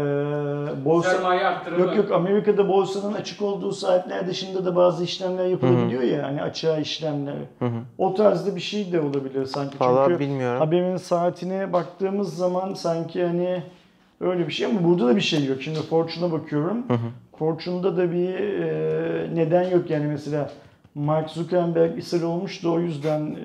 borsa 0.84 1.10
Sermaye 1.10 1.46
arttırımı. 1.46 1.80
yok 1.80 1.96
yok 1.96 2.12
Amerika'da 2.12 2.68
borsanın 2.68 3.12
açık 3.14 3.42
olduğu 3.42 3.72
saatler 3.72 4.26
dışında 4.26 4.64
da 4.64 4.76
bazı 4.76 5.04
işlemler 5.04 5.46
yapılabiliyor 5.46 6.02
ya 6.02 6.22
hani 6.26 6.42
açığa 6.42 6.78
işlemler. 6.78 7.34
Hı 7.58 7.64
hı. 7.64 7.78
O 7.98 8.14
tarzda 8.14 8.56
bir 8.56 8.60
şey 8.60 8.92
de 8.92 9.00
olabilir 9.00 9.44
sanki. 9.46 9.80
Valla 9.80 10.04
Çünkü 10.08 10.20
bilmiyorum. 10.20 10.60
haberin 10.60 10.96
saatine 10.96 11.72
baktığımız 11.72 12.36
zaman 12.36 12.74
sanki 12.74 13.24
hani 13.24 13.62
öyle 14.20 14.46
bir 14.46 14.52
şey 14.52 14.66
ama 14.66 14.84
burada 14.84 15.06
da 15.06 15.16
bir 15.16 15.20
şey 15.20 15.44
yok. 15.44 15.62
Şimdi 15.62 15.78
Fortune'a 15.78 16.32
bakıyorum. 16.32 16.88
Hı 16.88 16.94
hı. 16.94 17.08
Fortune'da 17.38 17.96
da 17.96 18.12
bir 18.12 18.34
e, 18.34 19.30
neden 19.34 19.70
yok 19.70 19.90
yani 19.90 20.06
mesela 20.06 20.50
Mark 20.94 21.30
Zuckerberg 21.30 21.98
ishal 21.98 22.22
olmuş 22.22 22.64
da 22.64 22.68
o 22.70 22.80
yüzden 22.80 23.20
e, 23.20 23.38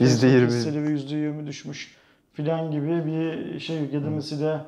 Yüzde 0.00 0.04
Facebook 0.04 0.32
yirmi. 0.32 0.46
hisseleri 0.46 0.90
yüzde 0.90 1.16
yirmi 1.16 1.46
düşmüş 1.46 1.96
filan 2.32 2.70
gibi 2.70 3.02
bir 3.06 3.60
şey 3.60 3.80
yok. 3.80 3.92
ya 3.92 4.02
da 4.04 4.10
mesela 4.10 4.64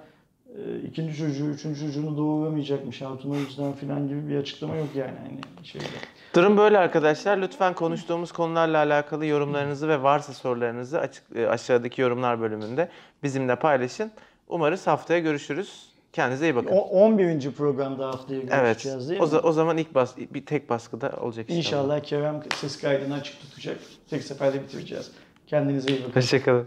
ikinci 0.89 1.17
çocuğu, 1.17 1.47
üçüncü 1.47 1.81
çocuğunu 1.87 2.17
doğuramayacakmış 2.17 3.03
Hatun 3.03 3.31
o 3.31 3.35
yüzden 3.37 3.73
filan 3.73 4.09
gibi 4.09 4.29
bir 4.29 4.37
açıklama 4.37 4.77
yok 4.77 4.89
yani 4.95 5.15
hani 5.23 5.67
şeyde. 5.67 5.85
Durum 6.35 6.57
böyle 6.57 6.79
arkadaşlar. 6.79 7.39
Lütfen 7.39 7.75
konuştuğumuz 7.75 8.33
konularla 8.33 8.79
alakalı 8.79 9.27
yorumlarınızı 9.27 9.89
ve 9.89 10.03
varsa 10.03 10.33
sorularınızı 10.33 11.01
açık 11.01 11.25
e, 11.37 11.49
aşağıdaki 11.49 12.01
yorumlar 12.01 12.41
bölümünde 12.41 12.89
bizimle 13.23 13.57
paylaşın. 13.57 14.11
Umarız 14.49 14.87
haftaya 14.87 15.21
görüşürüz. 15.21 15.89
Kendinize 16.13 16.47
iyi 16.47 16.55
bakın. 16.57 16.69
O 16.73 16.79
11. 16.81 17.53
programda 17.53 18.07
haftaya 18.09 18.41
Evet. 18.41 18.51
görüşeceğiz 18.51 19.09
değil 19.09 19.21
O, 19.21 19.25
mi? 19.25 19.31
za- 19.31 19.41
o 19.41 19.53
zaman 19.53 19.79
ilk 19.79 19.95
bas 19.95 20.17
bir 20.17 20.47
tek 20.47 20.71
baskıda 20.71 21.13
olacak 21.21 21.51
inşallah. 21.51 21.59
İnşallah 21.97 22.01
Kerem 22.03 22.43
ses 22.55 22.81
kaydını 22.81 23.15
açık 23.15 23.41
tutacak. 23.41 23.79
Tek 24.11 24.23
seferde 24.23 24.63
bitireceğiz. 24.63 25.11
Kendinize 25.47 25.93
iyi 25.93 26.01
bakın. 26.05 26.21
Hoşçakalın. 26.21 26.67